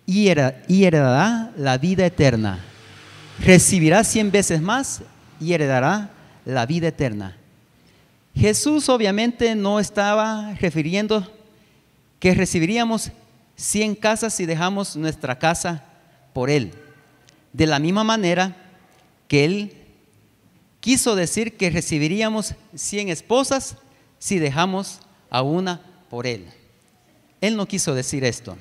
y 0.05 0.27
heredará 0.27 1.51
la 1.57 1.77
vida 1.77 2.05
eterna. 2.05 2.59
Recibirá 3.39 4.03
cien 4.03 4.31
veces 4.31 4.61
más 4.61 5.01
y 5.39 5.53
heredará 5.53 6.09
la 6.45 6.65
vida 6.65 6.87
eterna. 6.87 7.35
Jesús 8.37 8.87
obviamente 8.89 9.55
no 9.55 9.79
estaba 9.79 10.53
refiriendo 10.55 11.27
que 12.19 12.35
recibiríamos 12.35 13.11
cien 13.55 13.95
casas 13.95 14.35
si 14.35 14.45
dejamos 14.45 14.95
nuestra 14.95 15.39
casa 15.39 15.83
por 16.33 16.51
Él. 16.51 16.71
De 17.51 17.65
la 17.65 17.79
misma 17.79 18.03
manera 18.03 18.55
que 19.27 19.43
Él 19.43 19.77
quiso 20.79 21.15
decir 21.15 21.57
que 21.57 21.71
recibiríamos 21.71 22.53
100 22.75 23.09
esposas 23.09 23.77
si 24.19 24.37
dejamos 24.37 24.99
a 25.29 25.41
una 25.41 25.81
por 26.09 26.27
él. 26.27 26.45
Él 27.41 27.57
no 27.57 27.67
quiso 27.67 27.93
decir 27.93 28.23
esto. 28.23 28.57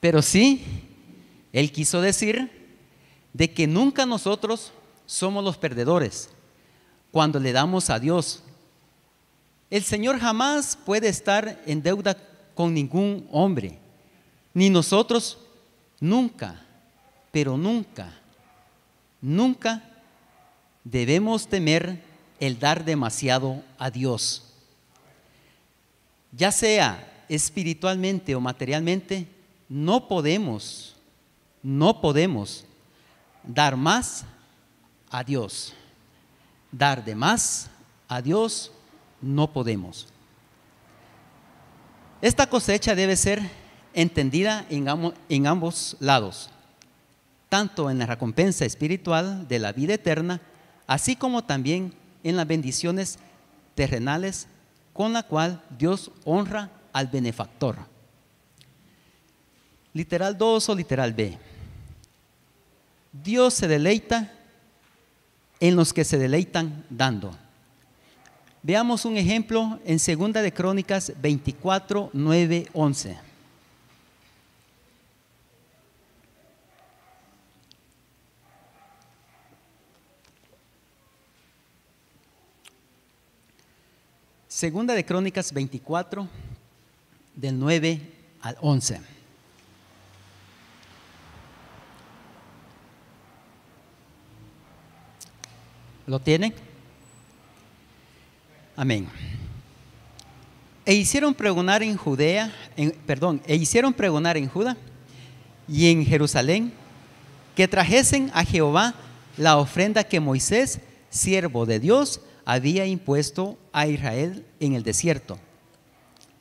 Pero 0.00 0.20
sí, 0.20 0.64
él 1.52 1.70
quiso 1.72 2.00
decir 2.00 2.50
de 3.32 3.52
que 3.52 3.66
nunca 3.66 4.04
nosotros 4.04 4.72
somos 5.06 5.44
los 5.44 5.56
perdedores 5.56 6.28
cuando 7.10 7.38
le 7.38 7.52
damos 7.52 7.90
a 7.90 7.98
Dios. 7.98 8.42
El 9.70 9.84
Señor 9.84 10.18
jamás 10.18 10.76
puede 10.84 11.08
estar 11.08 11.62
en 11.66 11.82
deuda 11.82 12.16
con 12.54 12.74
ningún 12.74 13.28
hombre, 13.30 13.78
ni 14.52 14.70
nosotros 14.70 15.38
nunca, 16.00 16.60
pero 17.30 17.56
nunca 17.56 18.20
Nunca 19.20 19.82
debemos 20.82 21.46
temer 21.46 22.02
el 22.38 22.58
dar 22.58 22.84
demasiado 22.84 23.62
a 23.78 23.90
Dios. 23.90 24.44
Ya 26.32 26.50
sea 26.52 27.24
espiritualmente 27.28 28.34
o 28.34 28.40
materialmente, 28.40 29.26
no 29.68 30.08
podemos, 30.08 30.96
no 31.62 32.00
podemos 32.00 32.64
dar 33.44 33.76
más 33.76 34.24
a 35.10 35.22
Dios. 35.22 35.74
Dar 36.72 37.04
de 37.04 37.14
más 37.14 37.68
a 38.08 38.22
Dios 38.22 38.72
no 39.20 39.52
podemos. 39.52 40.06
Esta 42.22 42.48
cosecha 42.48 42.94
debe 42.94 43.16
ser 43.16 43.40
entendida 43.94 44.66
en, 44.68 45.46
ambos 45.46 45.96
lados, 46.00 46.50
tanto 47.48 47.90
en 47.90 47.98
la 47.98 48.06
recompensa 48.06 48.64
espiritual 48.64 49.48
de 49.48 49.58
la 49.58 49.72
vida 49.72 49.94
eterna, 49.94 50.40
así 50.86 51.16
como 51.16 51.44
también 51.44 51.94
en 52.22 52.36
las 52.36 52.46
bendiciones 52.46 53.18
terrenales 53.74 54.46
con 54.92 55.12
la 55.12 55.22
cual 55.22 55.62
Dios 55.78 56.10
honra 56.24 56.70
al 56.92 57.06
benefactor. 57.06 57.76
Literal 59.94 60.36
2 60.36 60.68
o 60.68 60.74
literal 60.74 61.12
B. 61.14 61.38
Dios 63.12 63.54
se 63.54 63.66
deleita 63.66 64.30
en 65.60 65.76
los 65.76 65.92
que 65.92 66.04
se 66.04 66.18
deleitan 66.18 66.84
dando. 66.88 67.36
Veamos 68.62 69.04
un 69.04 69.16
ejemplo 69.16 69.78
en 69.84 69.98
Segunda 69.98 70.42
de 70.42 70.52
Crónicas 70.52 71.12
24, 71.20 72.10
9, 72.12 72.68
11. 72.72 73.18
Segunda 84.48 84.94
de 84.94 85.06
Crónicas 85.06 85.54
24, 85.54 86.28
del 87.34 87.58
9 87.58 88.00
al 88.42 88.56
11. 88.60 89.19
¿Lo 96.06 96.20
tienen? 96.20 96.54
Amén. 98.76 99.08
E 100.86 100.94
hicieron 100.94 101.34
pregonar 101.34 101.82
en 101.82 101.96
Judea, 101.96 102.52
perdón, 103.06 103.42
e 103.46 103.54
hicieron 103.56 103.92
pregonar 103.92 104.36
en 104.36 104.48
Judá 104.48 104.76
y 105.68 105.90
en 105.90 106.04
Jerusalén 106.04 106.72
que 107.54 107.68
trajesen 107.68 108.30
a 108.34 108.44
Jehová 108.44 108.94
la 109.36 109.58
ofrenda 109.58 110.04
que 110.04 110.18
Moisés, 110.18 110.80
siervo 111.10 111.66
de 111.66 111.78
Dios, 111.78 112.22
había 112.44 112.86
impuesto 112.86 113.58
a 113.72 113.86
Israel 113.86 114.46
en 114.58 114.74
el 114.74 114.82
desierto. 114.82 115.38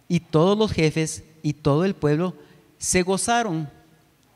Y 0.07 0.21
todos 0.21 0.57
los 0.57 0.71
jefes 0.71 1.23
y 1.43 1.53
todo 1.53 1.85
el 1.85 1.93
pueblo 1.93 2.35
se 2.77 3.03
gozaron 3.03 3.69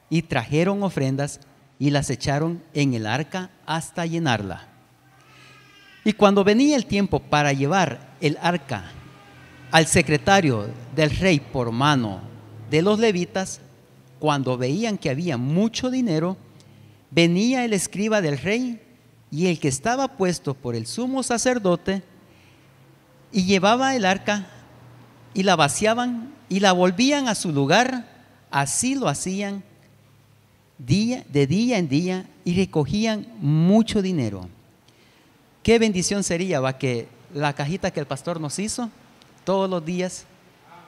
y 0.09 0.21
trajeron 0.23 0.83
ofrendas 0.83 1.39
y 1.79 1.89
las 1.89 2.09
echaron 2.09 2.61
en 2.73 2.93
el 2.93 3.07
arca 3.07 3.49
hasta 3.65 4.05
llenarla. 4.05 4.72
Y 6.05 6.13
cuando 6.13 6.43
venía 6.43 6.75
el 6.75 6.85
tiempo 6.85 7.19
para 7.19 7.53
llevar 7.53 8.15
el 8.19 8.37
arca 8.41 8.91
al 9.71 9.87
secretario 9.87 10.67
del 10.95 11.09
rey 11.11 11.39
por 11.39 11.71
mano 11.71 12.21
de 12.69 12.81
los 12.81 12.99
levitas, 12.99 13.61
cuando 14.19 14.57
veían 14.57 14.97
que 14.97 15.09
había 15.09 15.37
mucho 15.37 15.89
dinero, 15.89 16.37
venía 17.11 17.65
el 17.65 17.73
escriba 17.73 18.21
del 18.21 18.37
rey 18.37 18.81
y 19.31 19.47
el 19.47 19.59
que 19.59 19.67
estaba 19.67 20.09
puesto 20.17 20.53
por 20.53 20.75
el 20.75 20.85
sumo 20.85 21.23
sacerdote 21.23 22.03
y 23.31 23.45
llevaba 23.45 23.95
el 23.95 24.05
arca 24.05 24.47
y 25.33 25.43
la 25.43 25.55
vaciaban 25.55 26.33
y 26.49 26.59
la 26.59 26.71
volvían 26.71 27.27
a 27.27 27.35
su 27.35 27.51
lugar, 27.51 28.07
así 28.51 28.95
lo 28.95 29.07
hacían 29.07 29.63
día, 30.77 31.25
de 31.29 31.47
día 31.47 31.77
en 31.77 31.89
día 31.89 32.25
y 32.45 32.55
recogían 32.55 33.27
mucho 33.39 34.01
dinero. 34.01 34.47
Qué 35.63 35.79
bendición 35.79 36.23
sería 36.23 36.59
va, 36.59 36.77
que 36.77 37.07
la 37.33 37.53
cajita 37.53 37.91
que 37.91 38.01
el 38.01 38.05
pastor 38.05 38.39
nos 38.39 38.59
hizo 38.59 38.89
todos 39.45 39.69
los 39.69 39.83
días 39.83 40.25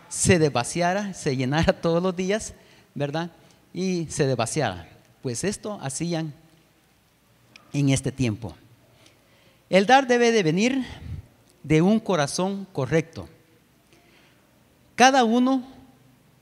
se 0.10 0.38
desvaciara, 0.38 1.14
se 1.14 1.36
llenara 1.36 1.74
todos 1.82 2.04
los 2.04 2.16
días, 2.16 2.54
¿verdad? 2.94 3.32
Y 3.74 4.06
se 4.10 4.28
desvaciara. 4.28 4.88
Pues 5.22 5.44
esto 5.46 5.80
hacían 5.82 6.34
en 7.74 7.90
este 7.90 8.12
tiempo. 8.12 8.54
El 9.70 9.86
dar 9.86 10.08
debe 10.08 10.32
de 10.32 10.44
venir 10.44 10.86
de 11.64 11.82
un 11.82 12.00
corazón 12.00 12.68
correcto. 12.72 13.28
Cada 14.96 15.24
uno 15.24 15.64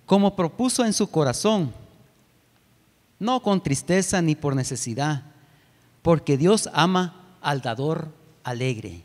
como 0.06 0.36
propuso 0.36 0.84
en 0.86 0.94
su 0.94 1.10
corazón, 1.10 1.72
no 3.20 3.42
con 3.42 3.62
tristeza 3.62 4.22
ni 4.22 4.36
por 4.36 4.56
necesidad, 4.56 5.24
porque 6.02 6.36
Dios 6.36 6.70
ama 6.74 7.38
al 7.42 7.62
dador 7.62 8.23
alegre. 8.44 9.04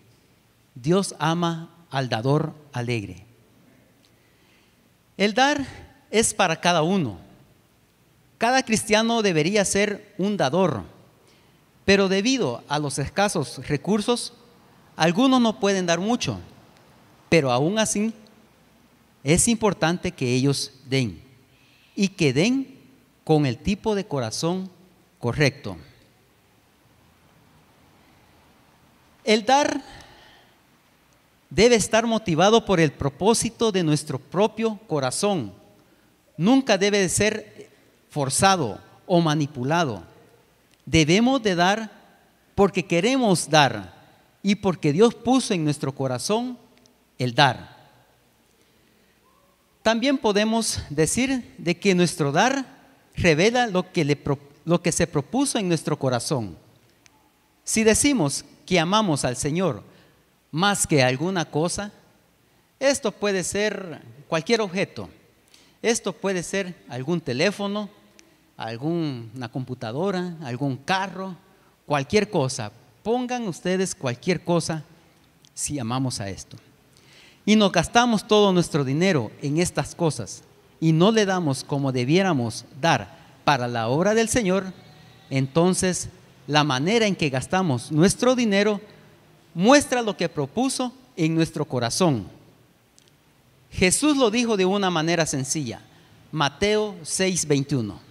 Dios 0.75 1.15
ama 1.19 1.71
al 1.91 2.09
dador 2.09 2.55
alegre. 2.73 3.25
El 5.17 5.35
dar 5.35 5.67
es 6.11 6.33
para 6.33 6.61
cada 6.61 6.83
uno. 6.83 7.19
Cada 8.39 8.63
cristiano 8.63 9.23
debería 9.23 9.65
ser 9.65 10.15
un 10.17 10.37
dador, 10.37 10.85
pero 11.85 12.09
debido 12.09 12.63
a 12.69 12.79
los 12.79 12.99
escasos 12.99 13.67
recursos, 13.67 14.33
algunos 14.95 15.41
no 15.41 15.59
pueden 15.59 15.87
dar 15.87 15.99
mucho, 15.99 16.39
pero 17.29 17.51
aún 17.51 17.79
así 17.79 18.13
es 19.25 19.49
importante 19.49 20.13
que 20.13 20.35
ellos 20.35 20.73
den 20.87 21.21
y 21.97 22.09
que 22.09 22.33
den 22.33 22.79
con 23.25 23.45
el 23.45 23.59
tipo 23.59 23.97
de 23.97 24.07
corazón 24.07 24.71
correcto. 25.19 25.77
El 29.29 29.45
dar 29.45 29.83
debe 31.51 31.75
estar 31.75 32.07
motivado 32.07 32.65
por 32.65 32.81
el 32.81 32.93
propósito 32.93 33.71
de 33.71 33.83
nuestro 33.83 34.19
propio 34.19 34.81
corazón. 34.87 35.53
Nunca 36.39 36.79
debe 36.79 36.99
de 36.99 37.11
ser 37.11 37.69
forzado 38.09 38.81
o 39.07 39.21
manipulado. 39.21 40.03
Debemos 40.87 41.43
de 41.43 41.55
dar 41.55 41.93
porque 42.55 42.87
queremos 42.87 43.51
dar 43.51 43.95
y 44.43 44.55
porque 44.55 44.95
Dios 44.95 45.15
puso 45.15 45.53
en 45.53 45.63
nuestro 45.63 45.95
corazón 45.95 46.57
el 47.19 47.35
dar. 47.35 47.77
También 49.83 50.17
podemos 50.17 50.81
decir 50.89 51.55
de 51.59 51.79
que 51.79 51.95
nuestro 51.95 52.33
dar 52.33 52.65
revela 53.15 53.67
lo 53.67 53.93
que 54.83 54.93
se 54.93 55.07
propuso 55.07 55.59
en 55.59 55.69
nuestro 55.69 55.99
corazón. 55.99 56.57
Si 57.63 57.85
decimos 57.85 58.47
que 58.69 58.79
amamos 58.79 59.25
al 59.25 59.35
Señor 59.35 59.83
más 60.51 60.87
que 60.87 61.03
alguna 61.03 61.47
cosa, 61.47 61.91
esto 62.79 63.11
puede 63.11 63.43
ser 63.43 64.03
cualquier 64.29 64.61
objeto. 64.61 65.09
Esto 65.81 66.13
puede 66.13 66.43
ser 66.43 66.75
algún 66.87 67.19
teléfono, 67.19 67.89
alguna 68.59 69.49
computadora, 69.49 70.37
algún 70.43 70.77
carro, 70.77 71.35
cualquier 71.87 72.29
cosa. 72.29 72.71
Pongan 73.03 73.49
ustedes 73.49 73.95
cualquier 73.95 74.45
cosa 74.45 74.85
si 75.55 75.79
amamos 75.79 76.21
a 76.21 76.29
esto. 76.29 76.59
Y 77.47 77.57
nos 77.57 77.73
gastamos 77.73 78.29
todo 78.29 78.53
nuestro 78.53 78.85
dinero 78.85 79.31
en 79.41 79.57
estas 79.57 79.95
cosas 79.95 80.43
y 80.79 80.93
no 80.93 81.11
le 81.11 81.25
damos 81.25 81.65
como 81.65 81.91
debiéramos 81.91 82.67
dar 82.83 83.17
para 83.45 83.67
la 83.67 83.89
obra 83.89 84.13
del 84.13 84.29
Señor, 84.29 84.75
entonces 85.31 86.11
la 86.49 86.65
manera 86.65 87.07
en 87.07 87.15
que 87.15 87.29
gastamos 87.29 87.93
nuestro 87.93 88.35
dinero 88.35 88.81
muestra 89.55 90.03
lo 90.03 90.17
que 90.17 90.29
propuso 90.29 90.93
en 91.17 91.35
nuestro 91.35 91.65
corazón. 91.65 92.27
Jesús 93.71 94.17
lo 94.17 94.31
dijo 94.31 94.57
de 94.57 94.65
una 94.65 94.91
manera 94.91 95.27
sencilla. 95.27 95.81
Mateo 96.33 96.97
6:21. 97.03 98.08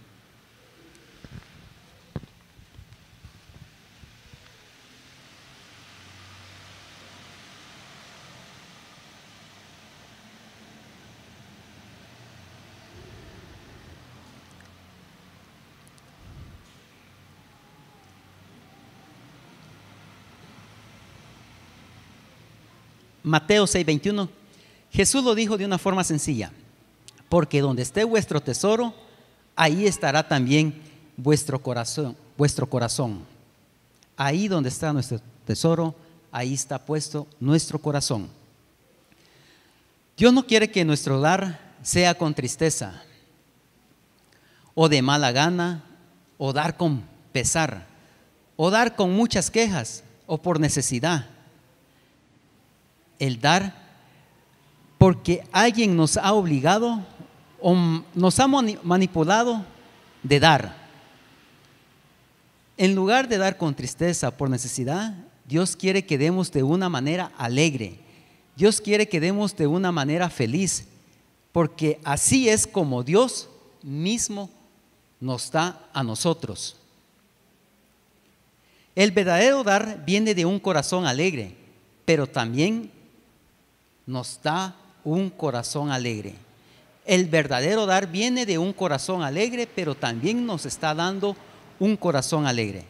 Mateo 23.28 23.66
6:21, 23.68 24.30
Jesús 24.92 25.24
lo 25.24 25.36
dijo 25.36 25.58
de 25.58 25.66
una 25.66 25.78
forma 25.78 26.04
sencilla, 26.04 26.52
porque 27.30 27.62
donde 27.62 27.82
esté 27.82 28.04
vuestro 28.04 28.42
tesoro, 28.42 28.94
ahí 29.56 29.86
estará 29.86 30.28
también 30.28 30.82
vuestro 31.18 31.62
corazón, 31.62 32.16
vuestro 32.38 32.70
corazón. 32.70 33.20
Ahí 34.16 34.48
donde 34.48 34.70
está 34.70 34.94
nuestro 34.94 35.20
tesoro, 35.46 35.94
ahí 36.32 36.54
está 36.54 36.84
puesto 36.84 37.28
nuestro 37.40 37.80
corazón. 37.80 38.30
Dios 40.16 40.34
no 40.34 40.48
quiere 40.48 40.72
que 40.72 40.86
nuestro 40.86 41.20
dar 41.20 41.60
sea 41.84 42.16
con 42.16 42.34
tristeza, 42.34 43.04
o 44.74 44.90
de 44.90 45.02
mala 45.02 45.32
gana, 45.32 45.84
o 46.38 46.54
dar 46.54 46.78
con 46.78 47.04
pesar, 47.32 47.86
o 48.56 48.72
dar 48.72 48.96
con 48.96 49.12
muchas 49.12 49.52
quejas, 49.52 50.04
o 50.26 50.42
por 50.42 50.60
necesidad. 50.60 51.37
El 53.20 53.40
dar 53.40 53.88
porque 54.98 55.44
alguien 55.52 55.96
nos 55.96 56.18
ha 56.18 56.34
obligado 56.34 57.06
o 57.62 57.76
nos 58.14 58.40
ha 58.40 58.48
manipulado 58.48 59.66
de 60.24 60.40
dar. 60.40 60.88
En 62.78 62.96
lugar 62.96 63.28
de 63.28 63.38
dar 63.38 63.58
con 63.58 63.76
tristeza 63.76 64.36
por 64.36 64.50
necesidad, 64.50 65.16
Dios 65.46 65.76
quiere 65.76 66.06
que 66.06 66.18
demos 66.18 66.52
de 66.52 66.64
una 66.64 66.90
manera 66.90 67.32
alegre. 67.38 68.00
Dios 68.56 68.82
quiere 68.82 69.08
que 69.08 69.20
demos 69.20 69.56
de 69.56 69.68
una 69.68 69.92
manera 69.92 70.30
feliz, 70.30 70.88
porque 71.52 72.00
así 72.04 72.50
es 72.50 72.68
como 72.68 73.04
Dios 73.04 73.50
mismo 73.82 74.50
nos 75.20 75.52
da 75.52 75.88
a 75.94 76.04
nosotros. 76.04 76.76
El 78.96 79.12
verdadero 79.12 79.64
dar 79.64 80.04
viene 80.06 80.34
de 80.34 80.46
un 80.46 80.60
corazón 80.60 81.06
alegre, 81.06 81.56
pero 82.04 82.28
también 82.28 82.92
nos 84.08 84.40
da 84.42 84.74
un 85.04 85.30
corazón 85.30 85.92
alegre. 85.92 86.34
El 87.06 87.26
verdadero 87.26 87.86
dar 87.86 88.08
viene 88.08 88.46
de 88.46 88.58
un 88.58 88.74
corazón 88.74 89.22
alegre, 89.22 89.68
pero 89.68 89.96
también 89.96 90.46
nos 90.46 90.66
está 90.66 90.96
dando 90.96 91.36
un 91.80 91.96
corazón 91.96 92.48
alegre. 92.48 92.86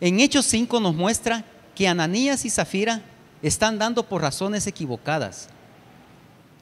En 0.00 0.20
Hechos 0.20 0.46
5 0.46 0.80
nos 0.80 0.94
muestra 0.94 1.44
que 1.74 1.88
Ananías 1.88 2.44
y 2.44 2.50
Zafira 2.50 3.02
están 3.42 3.78
dando 3.78 4.02
por 4.02 4.22
razones 4.22 4.66
equivocadas, 4.66 5.48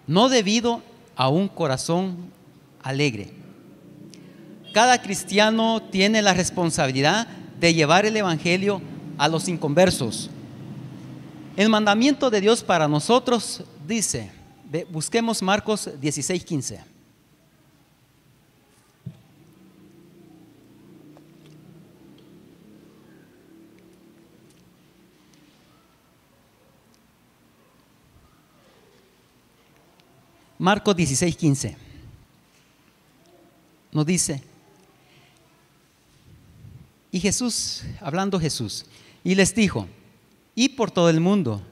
no 0.07 0.29
debido 0.29 0.83
a 1.17 1.29
un 1.29 1.49
corazón 1.49 2.31
alegre. 2.83 3.33
Cada 4.73 5.01
cristiano 5.01 5.83
tiene 5.83 6.21
la 6.21 6.35
responsabilidad 6.35 7.29
de 7.61 7.75
llevar 7.75 8.07
el 8.07 8.17
Evangelio 8.17 8.83
a 9.19 9.29
los 9.29 9.49
inconversos. 9.49 10.31
El 11.57 11.69
mandamiento 11.69 12.31
de 12.31 12.41
Dios 12.41 12.65
para 12.65 12.89
nosotros 12.89 13.63
dice, 13.87 14.33
busquemos 14.91 15.41
Marcos 15.41 15.89
16, 16.01 16.45
15. 16.45 16.81
Marcos 30.59 30.97
16, 30.97 31.37
15. 31.37 31.77
Nos 33.93 34.07
dice, 34.07 34.43
y 37.13 37.21
Jesús, 37.21 37.85
hablando 38.01 38.41
Jesús, 38.41 38.87
y 39.23 39.37
les 39.37 39.55
dijo, 39.55 39.87
y 40.55 40.71
por 40.71 40.91
todo 40.91 41.11
el 41.11 41.21
mundo 41.21 41.63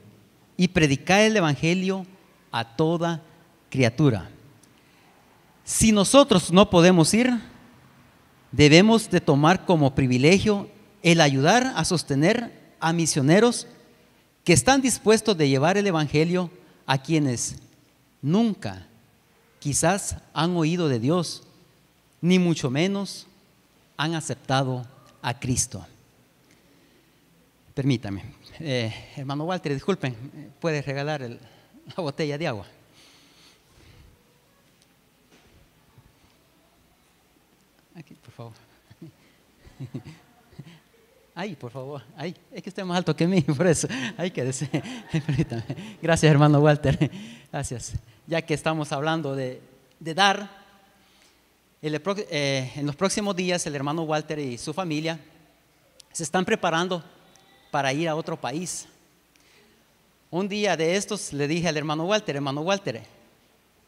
y 0.57 0.67
predicar 0.67 1.21
el 1.21 1.37
Evangelio 1.37 2.05
a 2.51 2.75
toda 2.75 3.21
criatura. 3.69 4.29
Si 5.63 5.91
nosotros 5.91 6.51
no 6.51 6.69
podemos 6.69 7.13
ir, 7.13 7.31
debemos 8.51 9.09
de 9.09 9.21
tomar 9.21 9.65
como 9.65 9.95
privilegio 9.95 10.69
el 11.01 11.21
ayudar 11.21 11.73
a 11.75 11.85
sostener 11.85 12.75
a 12.79 12.93
misioneros 12.93 13.67
que 14.43 14.53
están 14.53 14.81
dispuestos 14.81 15.37
de 15.37 15.49
llevar 15.49 15.77
el 15.77 15.87
Evangelio 15.87 16.51
a 16.85 16.97
quienes 16.97 17.55
nunca 18.21 18.87
quizás 19.59 20.17
han 20.33 20.55
oído 20.57 20.89
de 20.89 20.99
Dios, 20.99 21.43
ni 22.19 22.39
mucho 22.39 22.69
menos 22.69 23.27
han 23.95 24.13
aceptado 24.15 24.85
a 25.21 25.39
Cristo. 25.39 25.85
Permítame, 27.73 28.23
eh, 28.59 28.93
hermano 29.15 29.45
Walter, 29.45 29.73
disculpen, 29.73 30.15
puede 30.59 30.81
regalar 30.81 31.21
la 31.21 31.95
botella 31.95 32.37
de 32.37 32.47
agua. 32.47 32.65
Aquí, 37.95 38.15
por 38.15 38.31
favor. 38.31 38.53
Ahí, 41.35 41.55
por 41.55 41.71
favor. 41.71 42.03
Ahí. 42.15 42.35
Es 42.51 42.61
que 42.61 42.69
usted 42.69 42.83
es 42.83 42.87
más 42.87 42.97
alto 42.97 43.15
que 43.15 43.25
mí, 43.25 43.41
por 43.57 43.65
eso. 43.65 43.87
Ahí 44.17 44.29
quédese. 44.29 44.69
Gracias, 46.01 46.31
hermano 46.31 46.59
Walter. 46.59 47.09
Gracias. 47.51 47.93
Ya 48.27 48.41
que 48.41 48.53
estamos 48.53 48.91
hablando 48.91 49.35
de, 49.35 49.61
dar, 49.99 50.49
eh, 51.81 52.71
en 52.75 52.85
los 52.85 52.95
próximos 52.95 53.35
días 53.35 53.65
el 53.65 53.75
hermano 53.75 54.03
Walter 54.03 54.39
y 54.39 54.57
su 54.57 54.73
familia 54.73 55.19
se 56.11 56.23
están 56.23 56.45
preparando 56.45 57.03
para 57.73 57.91
ir 57.91 58.07
a 58.07 58.15
otro 58.15 58.39
país. 58.39 58.85
Un 60.29 60.47
día 60.47 60.77
de 60.77 60.95
estos 60.95 61.33
le 61.33 61.47
dije 61.47 61.67
al 61.67 61.75
hermano 61.75 62.05
Walter, 62.05 62.35
hermano 62.35 62.61
Walter, 62.61 63.01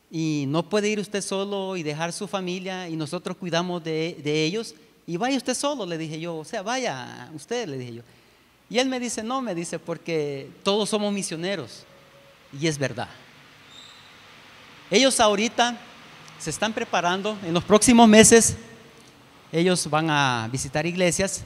y 0.09 0.45
no 0.47 0.67
puede 0.67 0.89
ir 0.89 0.99
usted 0.99 1.21
solo 1.21 1.77
y 1.77 1.83
dejar 1.83 2.11
su 2.11 2.27
familia 2.27 2.89
y 2.89 2.95
nosotros 2.95 3.37
cuidamos 3.37 3.83
de, 3.83 4.17
ellos 4.25 4.73
y 5.05 5.17
vaya 5.17 5.37
usted 5.37 5.53
solo, 5.53 5.85
le 5.85 5.99
dije 5.99 6.19
yo, 6.19 6.37
o 6.37 6.43
sea, 6.43 6.63
vaya 6.63 7.29
usted, 7.35 7.67
le 7.67 7.77
dije 7.77 7.93
yo. 7.97 8.01
Y 8.71 8.79
él 8.79 8.89
me 8.89 8.99
dice, 8.99 9.21
no, 9.21 9.39
me 9.39 9.53
dice, 9.53 9.77
porque 9.77 10.49
todos 10.63 10.89
somos 10.89 11.13
misioneros. 11.13 11.83
Y 12.59 12.65
es 12.65 12.79
verdad. 12.79 13.09
Ellos 14.89 15.19
ahorita 15.19 15.77
se 16.39 16.49
están 16.49 16.73
preparando, 16.73 17.37
en 17.43 17.53
los 17.53 17.63
próximos 17.63 18.09
meses, 18.09 18.55
ellos 19.51 19.87
van 19.91 20.09
a 20.09 20.49
visitar 20.51 20.87
iglesias 20.87 21.45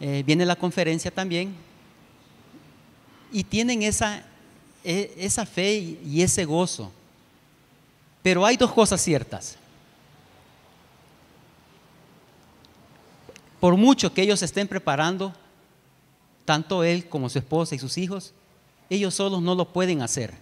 eh, 0.00 0.24
viene 0.26 0.44
la 0.44 0.56
conferencia 0.56 1.10
también, 1.10 1.54
y 3.34 3.44
tienen 3.44 3.82
esa, 3.82 4.22
e, 4.82 5.14
esa 5.18 5.44
fe 5.44 5.98
y 6.02 6.22
ese 6.22 6.46
gozo. 6.46 6.90
Pero 8.22 8.46
hay 8.46 8.56
dos 8.56 8.72
cosas 8.72 9.02
ciertas. 9.02 9.56
Por 13.60 13.76
mucho 13.76 14.14
que 14.14 14.22
ellos 14.22 14.42
estén 14.42 14.66
preparando, 14.66 15.34
tanto 16.46 16.82
él 16.82 17.06
como 17.08 17.28
su 17.28 17.38
esposa 17.38 17.74
y 17.74 17.78
sus 17.78 17.98
hijos, 17.98 18.32
ellos 18.88 19.14
solos 19.14 19.42
no 19.42 19.54
lo 19.54 19.70
pueden 19.70 20.00
hacer. 20.00 20.32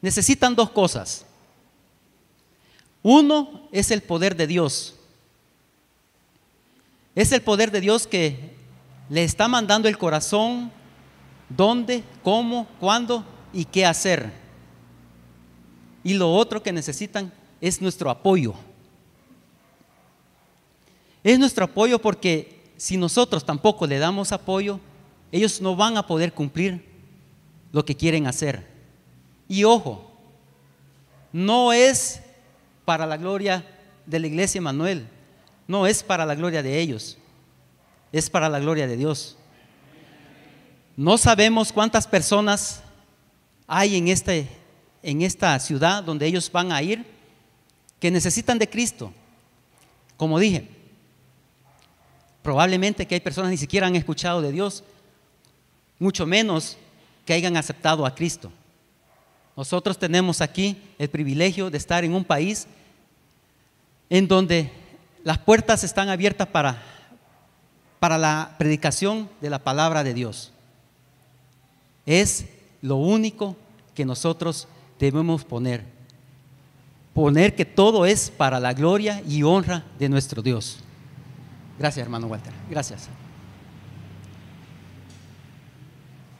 Necesitan 0.00 0.54
dos 0.54 0.70
cosas. 0.70 1.26
Uno 3.02 3.68
es 3.72 3.90
el 3.90 4.02
poder 4.02 4.36
de 4.36 4.46
Dios 4.46 4.96
es 7.16 7.32
el 7.32 7.40
poder 7.40 7.72
de 7.72 7.80
Dios 7.80 8.06
que 8.06 8.38
le 9.08 9.24
está 9.24 9.48
mandando 9.48 9.88
el 9.88 9.96
corazón 9.96 10.70
dónde, 11.48 12.02
cómo, 12.22 12.66
cuándo 12.80 13.24
y 13.52 13.64
qué 13.64 13.84
hacer. 13.86 14.32
Y 16.02 16.14
lo 16.14 16.32
otro 16.32 16.62
que 16.62 16.72
necesitan 16.72 17.32
es 17.60 17.80
nuestro 17.80 18.10
apoyo. 18.10 18.54
Es 21.24 21.38
nuestro 21.38 21.64
apoyo 21.64 21.98
porque 21.98 22.62
si 22.76 22.96
nosotros 22.96 23.44
tampoco 23.44 23.86
le 23.86 23.98
damos 23.98 24.32
apoyo, 24.32 24.78
ellos 25.32 25.60
no 25.60 25.74
van 25.74 25.96
a 25.96 26.06
poder 26.06 26.32
cumplir 26.32 26.84
lo 27.72 27.84
que 27.84 27.96
quieren 27.96 28.26
hacer. 28.26 28.66
Y 29.48 29.64
ojo, 29.64 30.10
no 31.32 31.72
es 31.72 32.22
para 32.84 33.06
la 33.06 33.16
gloria 33.16 33.64
de 34.06 34.20
la 34.20 34.26
iglesia 34.28 34.60
Manuel, 34.60 35.08
no 35.66 35.86
es 35.86 36.02
para 36.02 36.24
la 36.24 36.34
gloria 36.34 36.62
de 36.62 36.78
ellos, 36.78 37.18
es 38.12 38.30
para 38.30 38.48
la 38.48 38.60
gloria 38.60 38.86
de 38.86 38.96
Dios. 38.96 39.36
No 40.96 41.18
sabemos 41.18 41.72
cuántas 41.72 42.06
personas 42.06 42.80
hay 43.66 43.96
en, 43.96 44.08
este, 44.08 44.48
en 45.02 45.20
esta 45.20 45.58
ciudad 45.60 46.02
donde 46.02 46.26
ellos 46.26 46.50
van 46.50 46.72
a 46.72 46.82
ir 46.82 47.04
que 48.00 48.10
necesitan 48.10 48.58
de 48.58 48.68
Cristo. 48.68 49.12
Como 50.16 50.38
dije, 50.38 50.66
probablemente 52.42 53.06
que 53.06 53.14
hay 53.14 53.20
personas 53.20 53.48
que 53.48 53.52
ni 53.54 53.58
siquiera 53.58 53.86
han 53.86 53.96
escuchado 53.96 54.40
de 54.40 54.52
Dios, 54.52 54.84
mucho 55.98 56.26
menos 56.26 56.78
que 57.26 57.34
hayan 57.34 57.58
aceptado 57.58 58.06
a 58.06 58.14
Cristo. 58.14 58.50
Nosotros 59.54 59.98
tenemos 59.98 60.40
aquí 60.40 60.80
el 60.98 61.10
privilegio 61.10 61.70
de 61.70 61.76
estar 61.76 62.04
en 62.04 62.14
un 62.14 62.24
país 62.24 62.66
en 64.08 64.28
donde 64.28 64.70
las 65.24 65.38
puertas 65.38 65.84
están 65.84 66.08
abiertas 66.08 66.46
para, 66.48 66.82
para 67.98 68.16
la 68.16 68.54
predicación 68.58 69.28
de 69.42 69.50
la 69.50 69.58
palabra 69.58 70.02
de 70.02 70.14
Dios. 70.14 70.52
Es 72.06 72.46
lo 72.80 72.96
único 72.96 73.56
que 73.94 74.04
nosotros 74.04 74.68
debemos 74.98 75.44
poner. 75.44 75.84
Poner 77.12 77.54
que 77.54 77.64
todo 77.64 78.06
es 78.06 78.30
para 78.30 78.60
la 78.60 78.72
gloria 78.72 79.22
y 79.26 79.42
honra 79.42 79.84
de 79.98 80.08
nuestro 80.08 80.40
Dios. 80.42 80.78
Gracias, 81.78 82.04
hermano 82.04 82.28
Walter. 82.28 82.52
Gracias. 82.70 83.08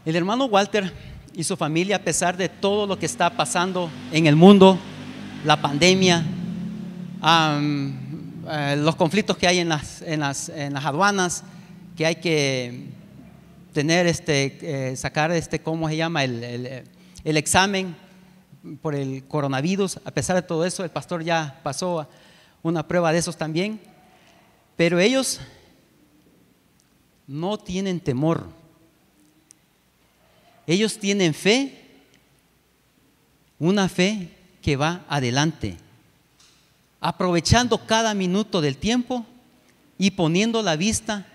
El 0.04 0.14
hermano 0.14 0.44
Walter 0.44 0.92
y 1.34 1.42
su 1.42 1.56
familia, 1.56 1.96
a 1.96 2.02
pesar 2.02 2.36
de 2.36 2.48
todo 2.48 2.86
lo 2.86 2.98
que 2.98 3.06
está 3.06 3.28
pasando 3.28 3.90
en 4.12 4.26
el 4.26 4.36
mundo, 4.36 4.78
la 5.44 5.60
pandemia, 5.60 6.24
eh, 7.24 8.76
los 8.78 8.94
conflictos 8.94 9.36
que 9.36 9.48
hay 9.48 9.58
en 9.58 9.68
las, 9.68 10.00
en 10.02 10.20
las, 10.20 10.48
en 10.48 10.74
las 10.74 10.84
aduanas, 10.84 11.42
que 11.96 12.06
hay 12.06 12.16
que 12.16 12.95
tener 13.76 14.06
este, 14.06 14.56
eh, 14.62 14.96
sacar 14.96 15.30
este, 15.32 15.60
¿cómo 15.60 15.86
se 15.86 15.98
llama? 15.98 16.24
El, 16.24 16.42
el, 16.42 16.84
el, 17.24 17.36
examen 17.36 17.94
por 18.80 18.94
el 18.94 19.24
coronavirus. 19.28 19.98
A 20.02 20.10
pesar 20.12 20.34
de 20.34 20.40
todo 20.40 20.64
eso, 20.64 20.82
el 20.82 20.88
pastor 20.88 21.22
ya 21.22 21.60
pasó 21.62 22.08
una 22.62 22.88
prueba 22.88 23.12
de 23.12 23.18
esos 23.18 23.36
también. 23.36 23.78
Pero 24.76 24.98
ellos 24.98 25.40
no 27.26 27.58
tienen 27.58 28.00
temor. 28.00 28.46
Ellos 30.66 30.98
tienen 30.98 31.34
fe, 31.34 32.00
una 33.58 33.90
fe 33.90 34.30
que 34.62 34.76
va 34.76 35.04
adelante, 35.06 35.76
aprovechando 36.98 37.84
cada 37.84 38.14
minuto 38.14 38.62
del 38.62 38.78
tiempo 38.78 39.26
y 39.98 40.12
poniendo 40.12 40.62
la 40.62 40.76
vista 40.76 41.26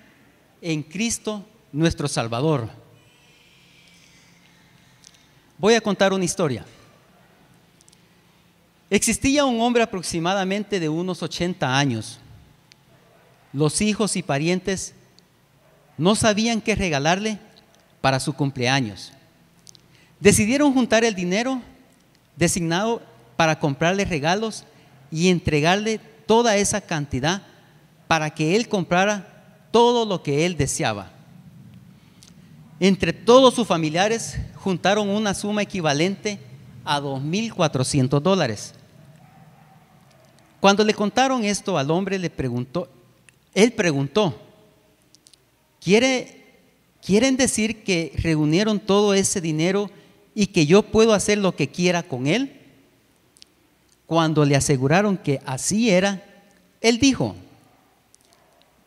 en 0.60 0.82
Cristo 0.82 1.46
nuestro 1.72 2.08
Salvador. 2.08 2.70
Voy 5.58 5.76
a 5.76 5.82
contar 5.82 6.14
una 6.14 6.26
historia. 6.26 6.66
Existía 8.90 9.46
un 9.46 9.62
hombre 9.62 9.84
aproximadamente 9.84 10.80
de 10.80 10.90
unos 10.90 11.24
80 11.24 11.78
años. 11.78 12.20
Los 13.54 13.82
hijos 13.82 14.16
y 14.16 14.24
parientes 14.24 14.94
no 15.98 16.16
sabían 16.16 16.62
qué 16.62 16.76
regalarle 16.76 17.40
para 18.02 18.20
su 18.20 18.34
cumpleaños. 18.34 19.14
Decidieron 20.20 20.74
juntar 20.74 21.04
el 21.04 21.16
dinero 21.16 21.62
designado 22.36 23.02
para 23.38 23.60
comprarle 23.60 24.04
regalos 24.06 24.66
y 25.12 25.30
entregarle 25.30 26.00
toda 26.26 26.58
esa 26.58 26.82
cantidad 26.82 27.44
para 28.08 28.30
que 28.30 28.56
él 28.56 28.68
comprara 28.68 29.68
todo 29.72 30.06
lo 30.06 30.22
que 30.22 30.46
él 30.46 30.58
deseaba. 30.58 31.21
Entre 32.84 33.14
todos 33.14 33.54
sus 33.54 33.68
familiares 33.68 34.38
juntaron 34.56 35.08
una 35.08 35.36
suma 35.36 35.62
equivalente 35.62 36.40
a 36.84 37.00
2.400 37.00 38.20
dólares. 38.20 38.74
Cuando 40.60 40.84
le 40.84 40.96
contaron 40.96 41.44
esto 41.44 41.78
al 41.78 41.92
hombre, 41.92 42.18
le 42.18 42.32
preguntó, 42.32 42.90
él 43.54 43.72
preguntó, 43.74 44.36
¿quiere, 45.80 46.58
¿quieren 47.06 47.38
decir 47.38 47.84
que 47.84 48.14
reunieron 48.16 48.80
todo 48.80 49.14
ese 49.14 49.42
dinero 49.42 49.92
y 50.34 50.48
que 50.48 50.66
yo 50.66 50.82
puedo 50.82 51.14
hacer 51.14 51.38
lo 51.38 51.56
que 51.56 51.70
quiera 51.70 52.02
con 52.02 52.26
él? 52.26 52.62
Cuando 54.08 54.44
le 54.44 54.56
aseguraron 54.56 55.18
que 55.18 55.40
así 55.46 55.92
era, 55.92 56.26
él 56.82 56.98
dijo, 56.98 57.36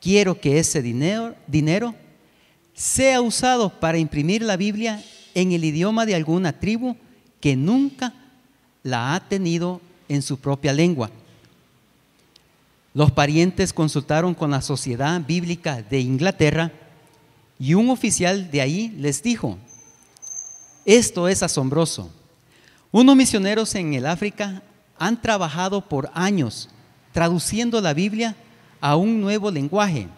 quiero 0.01 0.41
que 0.41 0.59
ese 0.59 0.83
dinero, 0.83 1.37
dinero 1.47 1.95
sea 2.75 3.21
usado 3.21 3.71
para 3.71 3.99
imprimir 3.99 4.43
la 4.43 4.57
Biblia 4.57 5.03
en 5.35 5.53
el 5.53 5.65
idioma 5.65 6.05
de 6.07 6.15
alguna 6.15 6.53
tribu 6.53 6.97
que 7.41 7.57
nunca 7.57 8.13
la 8.83 9.15
ha 9.15 9.21
tenido 9.29 9.81
en 10.09 10.23
su 10.23 10.39
propia 10.39 10.73
lengua. 10.73 11.11
Los 12.93 13.11
parientes 13.11 13.73
consultaron 13.73 14.35
con 14.35 14.51
la 14.51 14.61
Sociedad 14.61 15.21
Bíblica 15.21 15.83
de 15.83 16.01
Inglaterra 16.01 16.73
y 17.59 17.75
un 17.75 17.91
oficial 17.91 18.51
de 18.51 18.61
ahí 18.61 18.95
les 18.99 19.23
dijo, 19.23 19.59
esto 20.85 21.29
es 21.29 21.43
asombroso. 21.43 22.11
Unos 22.93 23.17
misioneros 23.17 23.75
en 23.75 23.95
el 23.95 24.07
África 24.07 24.63
han 24.99 25.21
trabajado 25.21 25.81
por 25.81 26.11
años 26.15 26.69
traduciendo 27.13 27.81
la 27.81 27.95
Biblia 27.95 28.37
a 28.81 28.97
un 28.97 29.21
nuevo 29.21 29.51
lenguaje. 29.51 30.09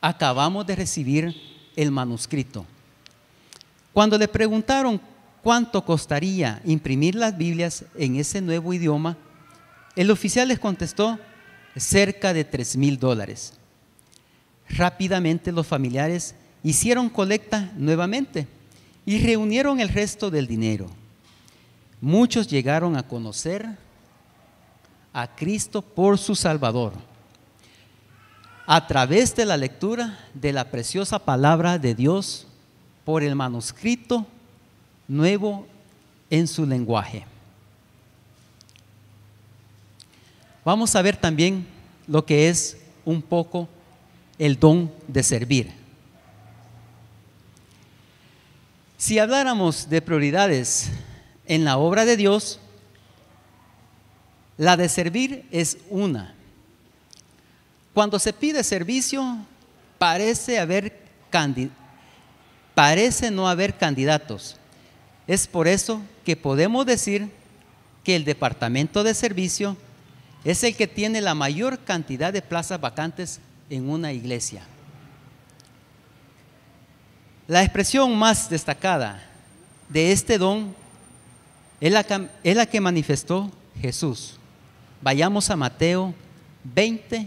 Acabamos 0.00 0.66
de 0.66 0.76
recibir 0.76 1.49
el 1.76 1.90
manuscrito. 1.90 2.66
Cuando 3.92 4.18
le 4.18 4.28
preguntaron 4.28 5.00
cuánto 5.42 5.84
costaría 5.84 6.60
imprimir 6.64 7.14
las 7.14 7.36
Biblias 7.36 7.84
en 7.94 8.16
ese 8.16 8.40
nuevo 8.40 8.72
idioma, 8.72 9.16
el 9.96 10.10
oficial 10.10 10.48
les 10.48 10.58
contestó 10.58 11.18
cerca 11.76 12.32
de 12.32 12.44
tres 12.44 12.76
mil 12.76 12.98
dólares. 12.98 13.54
Rápidamente 14.68 15.50
los 15.50 15.66
familiares 15.66 16.34
hicieron 16.62 17.08
colecta 17.08 17.72
nuevamente 17.76 18.46
y 19.04 19.18
reunieron 19.18 19.80
el 19.80 19.88
resto 19.88 20.30
del 20.30 20.46
dinero. 20.46 20.88
Muchos 22.00 22.46
llegaron 22.46 22.96
a 22.96 23.06
conocer 23.06 23.66
a 25.12 25.34
Cristo 25.34 25.82
por 25.82 26.18
su 26.18 26.36
Salvador 26.36 27.09
a 28.72 28.86
través 28.86 29.34
de 29.34 29.44
la 29.44 29.56
lectura 29.56 30.16
de 30.32 30.52
la 30.52 30.70
preciosa 30.70 31.18
palabra 31.18 31.76
de 31.76 31.92
Dios 31.92 32.46
por 33.04 33.24
el 33.24 33.34
manuscrito 33.34 34.24
nuevo 35.08 35.66
en 36.30 36.46
su 36.46 36.64
lenguaje. 36.64 37.26
Vamos 40.64 40.94
a 40.94 41.02
ver 41.02 41.16
también 41.16 41.66
lo 42.06 42.24
que 42.24 42.48
es 42.48 42.76
un 43.04 43.22
poco 43.22 43.68
el 44.38 44.56
don 44.56 44.92
de 45.08 45.24
servir. 45.24 45.72
Si 48.98 49.18
habláramos 49.18 49.90
de 49.90 50.00
prioridades 50.00 50.90
en 51.44 51.64
la 51.64 51.76
obra 51.76 52.04
de 52.04 52.16
Dios, 52.16 52.60
la 54.56 54.76
de 54.76 54.88
servir 54.88 55.44
es 55.50 55.76
una. 55.90 56.36
Cuando 57.94 58.18
se 58.18 58.32
pide 58.32 58.62
servicio, 58.62 59.38
parece 59.98 60.60
no 63.30 63.48
haber 63.48 63.76
candidatos. 63.76 64.56
Es 65.26 65.46
por 65.46 65.68
eso 65.68 66.00
que 66.24 66.36
podemos 66.36 66.86
decir 66.86 67.30
que 68.04 68.16
el 68.16 68.24
departamento 68.24 69.02
de 69.04 69.14
servicio 69.14 69.76
es 70.44 70.64
el 70.64 70.74
que 70.74 70.86
tiene 70.86 71.20
la 71.20 71.34
mayor 71.34 71.78
cantidad 71.80 72.32
de 72.32 72.42
plazas 72.42 72.80
vacantes 72.80 73.40
en 73.68 73.88
una 73.88 74.12
iglesia. 74.12 74.62
La 77.46 77.62
expresión 77.62 78.16
más 78.16 78.48
destacada 78.48 79.22
de 79.88 80.12
este 80.12 80.38
don 80.38 80.74
es 81.80 81.92
la, 81.92 82.66
que 82.66 82.80
manifestó 82.80 83.50
Jesús. 83.80 84.36
Vayamos 85.02 85.50
a 85.50 85.56
Mateo 85.56 86.14
20, 86.62 87.26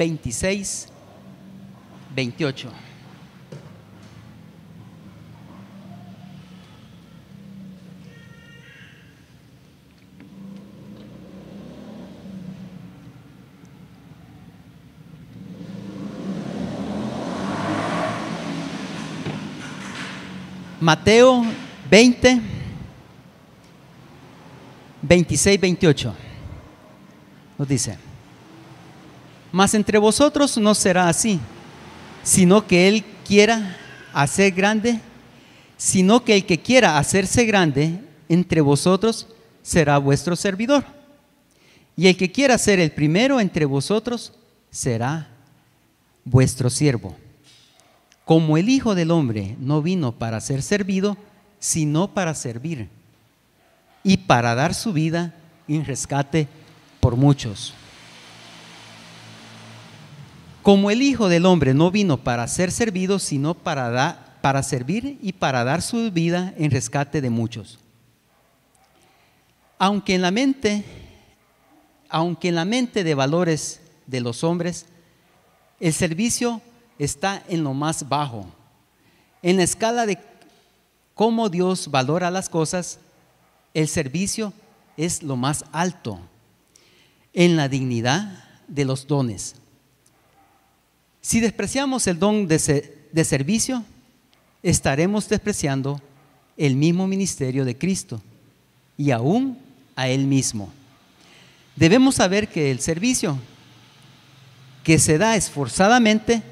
26, 0.00 0.88
28. 2.16 2.68
Mateo 20.80 21.44
20, 21.90 22.40
26, 25.02 25.60
28. 25.60 26.14
Nos 27.58 27.68
dice, 27.68 28.09
mas 29.52 29.74
entre 29.74 29.98
vosotros 29.98 30.56
no 30.58 30.74
será 30.74 31.08
así, 31.08 31.40
sino 32.22 32.66
que 32.66 32.88
Él 32.88 33.04
quiera 33.26 33.76
hacer 34.12 34.52
grande, 34.52 35.00
sino 35.76 36.24
que 36.24 36.34
el 36.34 36.46
que 36.46 36.60
quiera 36.60 36.98
hacerse 36.98 37.44
grande 37.44 38.00
entre 38.28 38.60
vosotros 38.60 39.26
será 39.62 39.98
vuestro 39.98 40.36
servidor. 40.36 40.84
Y 41.96 42.06
el 42.06 42.16
que 42.16 42.30
quiera 42.30 42.58
ser 42.58 42.80
el 42.80 42.92
primero 42.92 43.40
entre 43.40 43.64
vosotros 43.64 44.32
será 44.70 45.28
vuestro 46.24 46.70
siervo 46.70 47.16
como 48.30 48.56
el 48.56 48.68
Hijo 48.68 48.94
del 48.94 49.10
Hombre 49.10 49.56
no 49.58 49.82
vino 49.82 50.12
para 50.12 50.40
ser 50.40 50.62
servido, 50.62 51.16
sino 51.58 52.14
para 52.14 52.32
servir 52.32 52.88
y 54.04 54.18
para 54.18 54.54
dar 54.54 54.72
su 54.72 54.92
vida 54.92 55.34
en 55.66 55.84
rescate 55.84 56.46
por 57.00 57.16
muchos. 57.16 57.74
Como 60.62 60.90
el 60.90 61.00
Hijo 61.00 61.28
del 61.28 61.46
Hombre 61.46 61.72
no 61.72 61.90
vino 61.90 62.18
para 62.18 62.46
ser 62.46 62.70
servido, 62.70 63.18
sino 63.18 63.54
para, 63.54 64.38
para 64.42 64.62
servir 64.62 65.18
y 65.22 65.32
para 65.32 65.64
dar 65.64 65.80
su 65.80 66.10
vida 66.10 66.54
en 66.58 66.70
rescate 66.70 67.20
de 67.20 67.30
muchos. 67.30 67.78
Aunque 69.78 70.14
en 70.14 70.22
la 70.22 70.30
mente, 70.30 70.84
aunque 72.10 72.48
en 72.48 72.56
la 72.56 72.66
mente 72.66 73.04
de 73.04 73.14
valores 73.14 73.80
de 74.06 74.20
los 74.20 74.44
hombres, 74.44 74.84
el 75.78 75.94
servicio 75.94 76.60
está 76.98 77.42
en 77.48 77.64
lo 77.64 77.72
más 77.72 78.06
bajo. 78.06 78.46
En 79.42 79.56
la 79.56 79.62
escala 79.62 80.04
de, 80.04 80.18
cómo 81.14 81.48
Dios 81.48 81.90
valora 81.90 82.30
las 82.30 82.50
cosas, 82.50 82.98
el 83.72 83.88
servicio 83.88 84.52
es 84.98 85.22
lo 85.22 85.36
más 85.36 85.64
alto 85.72 86.20
en 87.32 87.56
la 87.56 87.68
dignidad 87.68 88.44
de 88.68 88.84
los 88.84 89.06
dones. 89.06 89.54
Si 91.20 91.40
despreciamos 91.40 92.06
el 92.06 92.18
don 92.18 92.46
de, 92.48 93.24
servicio, 93.24 93.84
estaremos 94.62 95.28
despreciando 95.28 96.00
el 96.56 96.76
mismo 96.76 97.06
ministerio 97.06 97.64
de 97.64 97.76
Cristo 97.76 98.22
y 98.96 99.10
aún 99.10 99.58
a 99.96 100.08
Él 100.08 100.26
mismo. 100.26 100.72
Debemos 101.76 102.16
saber 102.16 102.48
que 102.48 102.70
el 102.70 102.80
servicio 102.80 103.38
que 104.82 104.98
se 104.98 105.18
da 105.18 105.36
esforzadamente 105.36 106.42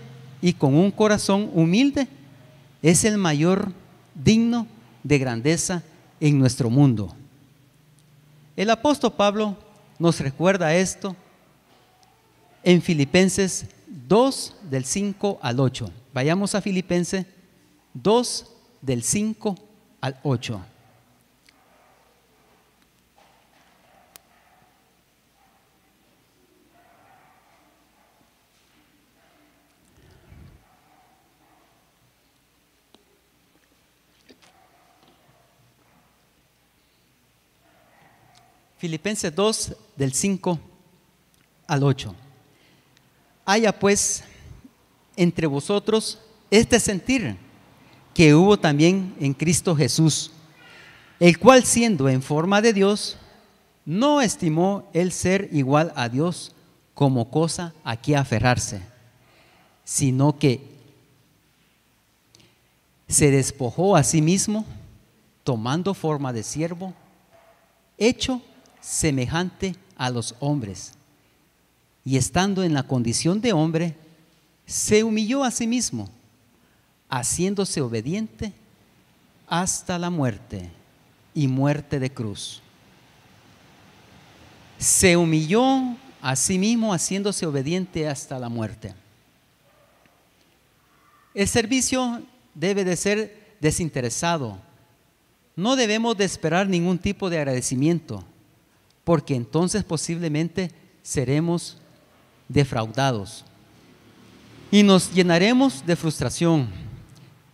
y 0.43 0.53
con 0.53 0.75
un 0.75 0.91
corazón 0.91 1.51
humilde 1.55 2.07
es 2.83 3.05
el 3.05 3.16
mayor 3.16 3.73
digno 4.14 4.66
de 5.03 5.19
grandeza 5.19 5.83
en 6.21 6.39
nuestro 6.39 6.69
mundo. 6.69 7.14
El 8.55 8.71
apóstol 8.71 9.14
Pablo 9.14 9.57
nos 9.99 10.21
recuerda 10.21 10.75
esto 10.75 11.16
en 12.62 12.83
Filipenses 12.83 13.66
2 13.89 14.55
del 14.70 14.84
5 14.84 15.39
al 15.43 15.61
8. 15.61 15.91
Vayamos 16.12 16.55
a 16.55 16.61
Filipenses 16.61 17.26
2 17.95 18.47
del 18.82 19.03
5 19.03 19.55
al 20.01 20.18
8. 20.22 20.61
Filipenses 38.78 39.34
2 39.34 39.76
del 39.97 40.12
5 40.12 40.61
al 41.66 41.82
8. 41.82 42.28
Haya 43.51 43.72
pues 43.72 44.24
entre 45.16 45.46
vosotros 45.46 46.18
este 46.51 46.78
sentir 46.78 47.34
que 48.12 48.34
hubo 48.34 48.59
también 48.59 49.14
en 49.18 49.32
Cristo 49.32 49.74
Jesús, 49.74 50.32
el 51.18 51.38
cual 51.38 51.64
siendo 51.64 52.11
en 52.11 52.20
forma 52.20 52.61
de 52.61 52.74
Dios, 52.74 53.16
no 53.86 54.20
estimó 54.20 54.90
el 54.92 55.12
ser 55.12 55.49
igual 55.51 55.94
a 55.96 56.11
Dios 56.11 56.55
como 56.92 57.30
cosa 57.30 57.72
a 57.84 57.96
que 57.96 58.18
aferrarse, 58.18 58.82
sino 59.82 60.38
que 60.38 60.61
se 63.09 63.30
despojó 63.30 63.96
a 63.96 64.03
sí 64.05 64.20
mismo, 64.20 64.66
tomando 65.42 65.94
forma 65.94 66.34
de 66.34 66.42
siervo, 66.42 66.92
hecho 67.96 68.42
semejante 68.82 69.74
a 69.96 70.11
los 70.11 70.34
hombres. 70.38 70.97
Y 72.09 72.17
estando 72.17 72.63
en 72.65 72.73
la 72.73 72.85
condición 72.85 73.43
de 73.43 73.53
hombre, 73.53 73.95
se 74.65 75.05
humilló 75.05 75.45
a 75.45 75.51
sí 75.51 75.67
mismo, 75.67 76.09
haciéndose 77.11 77.83
obediente 77.83 78.55
hasta 79.47 79.99
la 79.99 80.09
muerte 80.09 80.71
y 81.35 81.49
muerte 81.49 82.01
de 82.01 82.11
cruz. 82.11 82.63
Se 84.79 85.19
humilló 85.19 85.99
a 86.23 86.35
sí 86.35 86.59
mismo 86.59 86.95
haciéndose 86.95 87.45
obediente 87.45 88.09
hasta 88.09 88.39
la 88.39 88.49
muerte. 88.49 88.95
El 91.35 91.47
servicio 91.47 92.23
debe 92.55 92.85
de 92.85 92.97
ser 92.97 93.57
desinteresado. 93.61 94.57
No 95.57 95.77
debemos 95.77 96.17
de 96.17 96.25
esperar 96.25 96.69
ningún 96.69 96.99
tipo 96.99 97.29
de 97.29 97.37
agradecimiento 97.37 98.25
porque 99.05 99.35
entonces 99.35 99.85
posiblemente 99.85 100.71
seremos 101.03 101.77
defraudados 102.49 103.44
y 104.70 104.82
nos 104.82 105.12
llenaremos 105.12 105.84
de 105.86 105.96
frustración. 105.96 106.68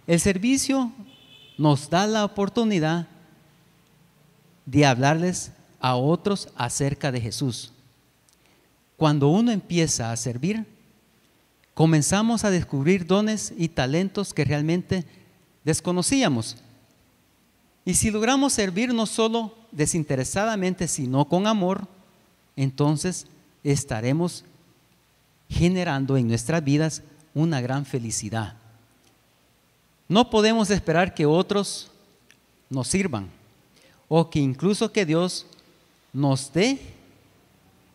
El 0.07 0.21
servicio 0.21 0.93
nos 1.57 1.89
da 1.89 2.07
la 2.07 2.25
oportunidad 2.25 3.07
de 4.67 4.87
hablarles 4.87 5.53
a 5.81 5.97
otros 5.97 6.49
acerca 6.57 7.13
de 7.13 7.21
Jesús. 7.21 7.73
Cuando 8.97 9.29
uno 9.29 9.51
empieza 9.51 10.11
a 10.11 10.17
servir, 10.17 10.67
comenzamos 11.75 12.45
a 12.45 12.51
descubrir 12.51 13.07
dones 13.07 13.53
y 13.57 13.69
talentos 13.69 14.33
que 14.33 14.45
realmente 14.45 15.05
desconocíamos. 15.65 16.57
Y 17.85 17.95
si 17.95 18.11
logramos 18.11 18.53
servir 18.53 18.95
no 18.95 19.07
solo 19.07 19.55
desinteresadamente, 19.73 20.89
sino 20.89 21.27
con 21.27 21.47
amor, 21.47 21.87
entonces 22.57 23.27
estaremos 23.63 24.45
generando 25.49 26.17
en 26.17 26.29
nuestras 26.29 26.63
vidas 26.63 27.03
una 27.35 27.61
gran 27.61 27.85
felicidad. 27.85 28.55
No 30.09 30.31
podemos 30.31 30.71
esperar 30.71 31.15
que 31.15 31.27
otros 31.27 31.91
nos 32.71 32.89
sirvan 32.89 33.31
o 34.09 34.29
que 34.31 34.39
incluso 34.39 34.93
que 34.93 35.07
Dios 35.07 35.47
nos 36.13 36.53
dé 36.53 36.79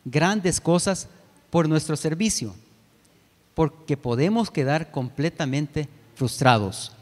grandes 0.04 0.60
cosas 0.60 1.08
por 1.50 1.68
nuestro 1.68 1.96
servicio, 1.96 2.54
porque 3.54 3.96
podemos 3.96 4.50
quedar 4.50 4.90
completamente 4.90 5.88
frustrados. 6.14 6.92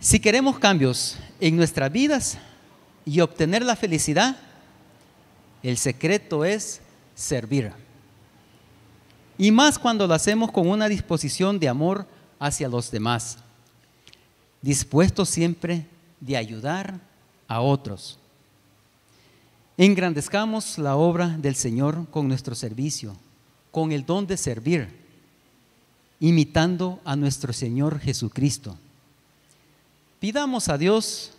Si 0.00 0.20
queremos 0.20 0.58
cambios 0.58 1.18
en 1.40 1.56
nuestras 1.56 1.90
vidas, 1.90 2.38
y 3.08 3.20
obtener 3.20 3.64
la 3.64 3.74
felicidad, 3.74 4.36
el 5.62 5.78
secreto 5.78 6.44
es 6.44 6.82
servir. 7.14 7.72
Y 9.38 9.52
más 9.52 9.78
cuando 9.78 10.06
lo 10.06 10.14
hacemos 10.14 10.50
con 10.50 10.68
una 10.68 10.88
disposición 10.88 11.60
de 11.60 11.68
amor 11.68 12.06
hacia 12.40 12.68
los 12.68 12.90
demás, 12.90 13.38
dispuesto 14.60 15.24
siempre 15.24 15.86
de 16.20 16.36
ayudar 16.36 17.00
a 17.46 17.60
otros. 17.60 18.18
Engrandezcamos 19.76 20.76
la 20.76 20.96
obra 20.96 21.28
del 21.28 21.54
Señor 21.54 22.08
con 22.10 22.26
nuestro 22.26 22.56
servicio, 22.56 23.16
con 23.70 23.92
el 23.92 24.04
don 24.04 24.26
de 24.26 24.36
servir, 24.36 24.88
imitando 26.18 27.00
a 27.04 27.14
nuestro 27.14 27.52
Señor 27.52 28.00
Jesucristo. 28.00 28.76
Pidamos 30.18 30.68
a 30.68 30.76
Dios 30.76 31.30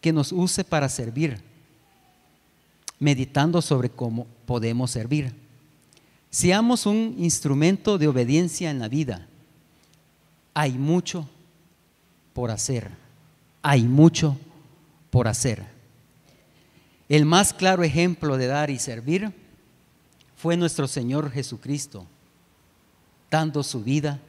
que 0.00 0.12
nos 0.12 0.32
use 0.32 0.64
para 0.64 0.88
servir, 0.88 1.40
meditando 2.98 3.62
sobre 3.62 3.88
cómo 3.88 4.26
podemos 4.46 4.90
servir. 4.90 5.32
Seamos 6.30 6.86
un 6.86 7.16
instrumento 7.18 7.98
de 7.98 8.06
obediencia 8.06 8.70
en 8.70 8.78
la 8.78 8.88
vida. 8.88 9.26
Hay 10.54 10.72
mucho 10.72 11.28
por 12.32 12.52
hacer, 12.52 12.88
hay 13.62 13.82
mucho 13.82 14.38
por 15.10 15.26
hacer. 15.26 15.66
El 17.08 17.24
más 17.26 17.52
claro 17.52 17.82
ejemplo 17.82 18.36
de 18.36 18.46
dar 18.46 18.70
y 18.70 18.78
servir 18.78 19.32
fue 20.36 20.56
nuestro 20.56 20.86
Señor 20.86 21.32
Jesucristo, 21.32 22.06
dando 23.28 23.64
su 23.64 23.82
vida 23.82 24.20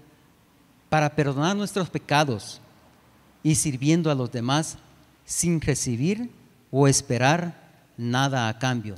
para 0.90 1.16
perdonar 1.16 1.56
nuestros 1.56 1.92
pecados 1.92 2.60
y 3.44 3.54
sirviendo 3.54 4.10
a 4.10 4.16
los 4.16 4.32
demás 4.32 4.80
sin 5.24 5.62
recibir 5.62 6.32
o 6.72 6.88
esperar 6.88 7.86
nada 7.96 8.50
a 8.50 8.58
cambio. 8.58 8.96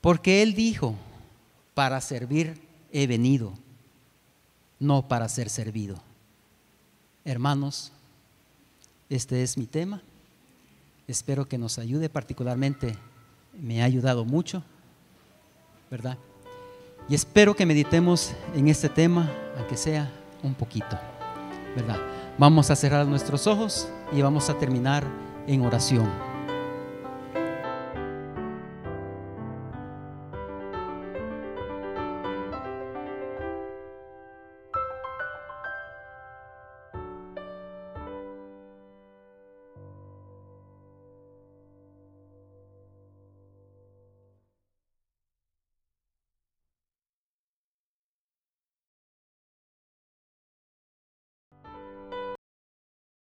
Porque 0.00 0.42
Él 0.42 0.54
dijo, 0.54 0.96
para 1.74 2.00
servir 2.00 2.60
he 2.92 3.06
venido, 3.06 3.52
no 4.78 5.06
para 5.08 5.28
ser 5.28 5.50
servido. 5.50 5.96
Hermanos, 7.24 7.92
este 9.10 9.42
es 9.42 9.58
mi 9.58 9.66
tema. 9.66 10.00
Espero 11.06 11.46
que 11.46 11.58
nos 11.58 11.78
ayude 11.78 12.08
particularmente. 12.08 12.96
Me 13.60 13.82
ha 13.82 13.84
ayudado 13.84 14.24
mucho, 14.24 14.62
¿verdad? 15.90 16.16
Y 17.08 17.14
espero 17.14 17.54
que 17.54 17.66
meditemos 17.66 18.32
en 18.54 18.68
este 18.68 18.88
tema, 18.88 19.30
aunque 19.58 19.76
sea 19.76 20.10
un 20.42 20.54
poquito, 20.54 20.98
¿verdad? 21.76 21.98
Vamos 22.38 22.70
a 22.70 22.76
cerrar 22.76 23.06
nuestros 23.06 23.46
ojos 23.46 23.88
y 24.12 24.22
vamos 24.22 24.48
a 24.48 24.58
terminar 24.58 25.04
en 25.46 25.62
oración. 25.62 26.33